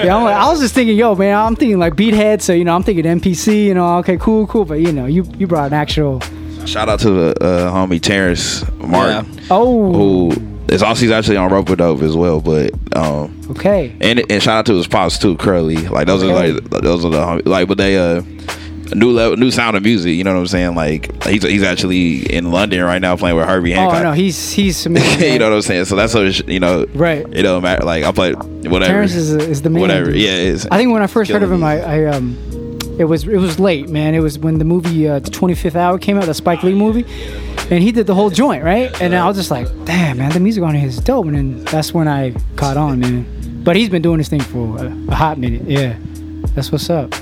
Yeah, 0.04 0.16
I'm 0.16 0.24
like, 0.24 0.36
I 0.36 0.48
was 0.50 0.60
just 0.60 0.74
thinking, 0.74 0.96
yo, 0.96 1.14
man, 1.14 1.36
I'm 1.36 1.56
thinking 1.56 1.78
like 1.78 1.94
Beathead, 1.94 2.42
so 2.42 2.52
you 2.52 2.64
know, 2.64 2.74
I'm 2.74 2.82
thinking 2.82 3.04
MPC, 3.04 3.64
you 3.64 3.74
know, 3.74 3.98
okay, 3.98 4.16
cool, 4.18 4.46
cool, 4.46 4.64
but 4.66 4.80
you 4.80 4.92
know, 4.92 5.06
you 5.06 5.24
you 5.38 5.46
brought 5.46 5.68
an 5.68 5.72
actual. 5.74 6.20
Shout 6.66 6.88
out 6.90 7.00
to 7.00 7.10
the 7.10 7.42
uh, 7.42 7.72
homie 7.72 8.00
Terrence 8.00 8.62
Martin. 8.78 9.26
Oh. 9.50 9.92
Who 9.92 10.32
is 10.68 10.82
also 10.82 11.00
he's 11.00 11.10
actually 11.10 11.38
on 11.38 11.50
Ropeadope 11.50 12.02
as 12.02 12.16
well, 12.16 12.40
but 12.40 12.72
um 12.94 13.40
Okay. 13.50 13.96
and 14.02 14.22
and 14.30 14.42
shout 14.42 14.58
out 14.58 14.66
to 14.66 14.74
his 14.74 14.86
pops 14.86 15.18
too, 15.18 15.36
Curly. 15.38 15.78
Like 15.88 16.06
those 16.06 16.22
Okay. 16.22 16.50
are 16.50 16.52
like 16.60 16.82
those 16.82 17.04
are 17.04 17.10
the 17.10 17.48
like 17.48 17.66
but 17.68 17.78
they 17.78 17.96
uh 17.96 18.22
new 18.94 19.10
level 19.10 19.36
new 19.36 19.50
sound 19.50 19.76
of 19.76 19.82
music, 19.82 20.12
you 20.14 20.24
know 20.24 20.34
what 20.34 20.40
I'm 20.40 20.46
saying? 20.46 20.74
Like 20.74 21.24
he's 21.24 21.42
he's 21.42 21.62
actually 21.62 22.32
in 22.32 22.50
London 22.50 22.82
right 22.84 23.00
now 23.00 23.16
playing 23.16 23.36
with 23.36 23.46
Herbie 23.46 23.72
Hancock. 23.72 24.00
Oh 24.00 24.02
no, 24.02 24.12
he's 24.12 24.52
he's 24.52 24.84
amazing. 24.86 25.32
you 25.32 25.38
know 25.38 25.50
what 25.50 25.56
I'm 25.56 25.62
saying? 25.62 25.84
So 25.86 25.96
that's 25.96 26.14
what 26.14 26.48
you 26.48 26.60
know. 26.60 26.86
Right. 26.94 27.26
It 27.32 27.42
don't 27.42 27.62
matter. 27.62 27.84
Like 27.84 28.04
I 28.04 28.12
play 28.12 28.32
whatever. 28.32 28.86
Terrence 28.92 29.14
is, 29.14 29.32
is 29.32 29.62
the 29.62 29.70
man. 29.70 29.80
Whatever. 29.80 30.10
Yeah, 30.10 30.30
it 30.30 30.46
is. 30.46 30.68
I 30.70 30.76
think 30.76 30.92
when 30.92 31.02
I 31.02 31.06
first 31.06 31.30
heard 31.30 31.42
of 31.42 31.50
him, 31.50 31.64
I, 31.64 31.80
I 31.80 32.04
um, 32.06 32.36
it 32.98 33.04
was 33.04 33.26
it 33.26 33.38
was 33.38 33.58
late, 33.58 33.88
man. 33.88 34.14
It 34.14 34.20
was 34.20 34.38
when 34.38 34.58
the 34.58 34.64
movie 34.64 35.08
uh, 35.08 35.20
The 35.20 35.30
25th 35.30 35.74
Hour 35.74 35.98
came 35.98 36.18
out, 36.18 36.26
the 36.26 36.34
Spike 36.34 36.62
Lee 36.62 36.74
movie, 36.74 37.04
and 37.70 37.82
he 37.82 37.92
did 37.92 38.06
the 38.06 38.14
whole 38.14 38.30
joint, 38.30 38.62
right? 38.62 39.00
And 39.00 39.14
I 39.14 39.26
was 39.26 39.36
just 39.36 39.50
like, 39.50 39.66
damn, 39.86 40.18
man, 40.18 40.32
the 40.32 40.40
music 40.40 40.62
on 40.62 40.74
here 40.74 40.86
is 40.86 40.98
dope. 40.98 41.26
And 41.26 41.34
then 41.34 41.64
that's 41.64 41.94
when 41.94 42.08
I 42.08 42.34
caught 42.56 42.76
on, 42.76 43.00
man. 43.00 43.62
But 43.64 43.76
he's 43.76 43.88
been 43.88 44.02
doing 44.02 44.18
this 44.18 44.28
thing 44.28 44.40
for 44.40 44.78
a, 44.78 44.86
a 45.08 45.14
hot 45.14 45.38
minute. 45.38 45.62
Yeah, 45.62 45.96
that's 46.54 46.72
what's 46.72 46.90
up. 46.90 47.14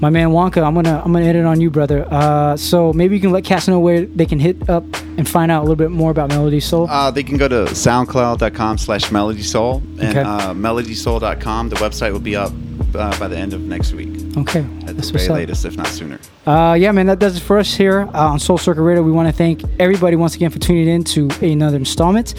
My 0.00 0.10
man 0.10 0.28
Wonka, 0.28 0.62
I'm 0.66 0.74
gonna 0.74 1.00
I'm 1.04 1.12
gonna 1.12 1.24
edit 1.24 1.44
on 1.44 1.60
you, 1.60 1.70
brother. 1.70 2.06
Uh, 2.10 2.56
so 2.56 2.92
maybe 2.92 3.14
you 3.14 3.20
can 3.20 3.32
let 3.32 3.44
cats 3.44 3.66
know 3.68 3.80
where 3.80 4.04
they 4.06 4.26
can 4.26 4.38
hit 4.38 4.68
up 4.68 4.84
and 5.18 5.28
find 5.28 5.50
out 5.50 5.60
a 5.60 5.64
little 5.64 5.76
bit 5.76 5.90
more 5.90 6.10
about 6.10 6.28
Melody 6.28 6.60
Soul. 6.60 6.86
Uh, 6.90 7.10
they 7.10 7.22
can 7.22 7.36
go 7.38 7.48
to 7.48 7.64
soundcloud.com 7.72 8.78
slash 8.78 9.10
melody 9.10 9.42
soul 9.42 9.82
and 10.00 10.10
Okay. 10.16 10.20
uh, 10.20 10.52
melodysoul.com. 10.54 11.68
The 11.70 11.76
website 11.76 12.12
will 12.12 12.20
be 12.20 12.36
up 12.36 12.52
uh, 12.94 13.18
by 13.18 13.28
the 13.28 13.36
end 13.36 13.52
of 13.54 13.60
next 13.62 13.92
week. 13.92 14.08
Okay, 14.36 14.60
At 14.86 14.96
the 14.98 15.12
very 15.12 15.28
latest, 15.28 15.64
if 15.64 15.76
not 15.76 15.86
sooner. 15.86 16.18
Uh, 16.46 16.76
yeah, 16.78 16.92
man, 16.92 17.06
that 17.06 17.18
does 17.18 17.38
it 17.38 17.40
for 17.40 17.58
us 17.58 17.74
here 17.74 18.02
uh, 18.12 18.28
on 18.32 18.38
Soul 18.38 18.58
Circle 18.58 18.84
Radio. 18.84 19.02
We 19.02 19.10
want 19.12 19.28
to 19.28 19.32
thank 19.32 19.62
everybody 19.80 20.14
once 20.16 20.34
again 20.34 20.50
for 20.50 20.58
tuning 20.58 20.86
in 20.88 21.04
to 21.04 21.30
another 21.40 21.78
installment. 21.78 22.34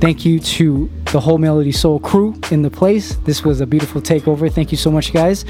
Thank 0.00 0.24
you 0.24 0.40
to 0.40 0.90
the 1.12 1.20
whole 1.20 1.36
Melody 1.36 1.72
Soul 1.72 2.00
crew 2.00 2.34
in 2.50 2.62
the 2.62 2.70
place. 2.70 3.16
This 3.26 3.44
was 3.44 3.60
a 3.60 3.66
beautiful 3.66 4.00
takeover. 4.00 4.50
Thank 4.50 4.72
you 4.72 4.78
so 4.78 4.90
much, 4.90 5.12
guys. 5.12 5.44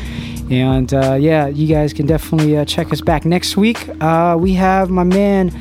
And 0.51 0.93
uh, 0.93 1.15
yeah, 1.15 1.47
you 1.47 1.69
guys 1.69 1.93
can 1.93 2.07
definitely 2.07 2.57
uh, 2.57 2.65
check 2.65 2.93
us 2.93 3.01
back 3.01 3.25
next 3.25 3.57
week. 3.57 3.89
Uh, 4.01 4.37
we 4.39 4.55
have 4.55 4.91
my 4.91 5.05
man 5.05 5.53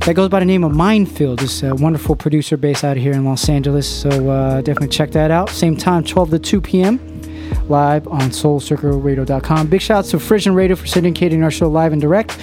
that 0.00 0.14
goes 0.14 0.28
by 0.28 0.38
the 0.38 0.44
name 0.44 0.64
of 0.64 0.72
Minefield. 0.72 1.38
This 1.38 1.62
a 1.62 1.74
wonderful 1.74 2.14
producer 2.14 2.58
based 2.58 2.84
out 2.84 2.98
here 2.98 3.12
in 3.12 3.24
Los 3.24 3.48
Angeles. 3.48 3.88
So 3.88 4.28
uh, 4.28 4.60
definitely 4.60 4.88
check 4.88 5.12
that 5.12 5.30
out. 5.30 5.48
Same 5.48 5.74
time, 5.74 6.04
12 6.04 6.30
to 6.32 6.38
2 6.38 6.60
p.m. 6.60 7.22
live 7.68 8.06
on 8.08 8.28
soulcircleradio.com. 8.28 9.68
Big 9.68 9.80
shout 9.80 10.04
out 10.04 10.10
to 10.10 10.18
Frission 10.18 10.54
Radio 10.54 10.76
for 10.76 10.84
syndicating 10.84 11.42
our 11.42 11.50
show 11.50 11.70
live 11.70 11.92
and 11.92 12.02
direct. 12.02 12.38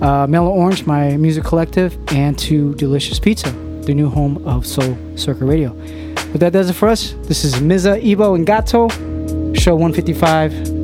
Uh, 0.00 0.28
Mellow 0.28 0.50
Orange, 0.50 0.86
my 0.86 1.16
music 1.16 1.42
collective, 1.42 1.98
and 2.12 2.38
to 2.38 2.74
Delicious 2.76 3.18
Pizza, 3.18 3.52
the 3.84 3.94
new 3.94 4.08
home 4.08 4.46
of 4.46 4.66
Soul 4.66 4.96
Circle 5.16 5.46
Radio. 5.46 5.74
But 6.32 6.40
that 6.40 6.52
does 6.52 6.70
it 6.70 6.74
for 6.74 6.88
us. 6.88 7.14
This 7.22 7.44
is 7.44 7.54
Mza, 7.54 8.02
Ebo, 8.02 8.34
and 8.34 8.46
Gato, 8.46 8.88
show 9.54 9.74
155. 9.74 10.79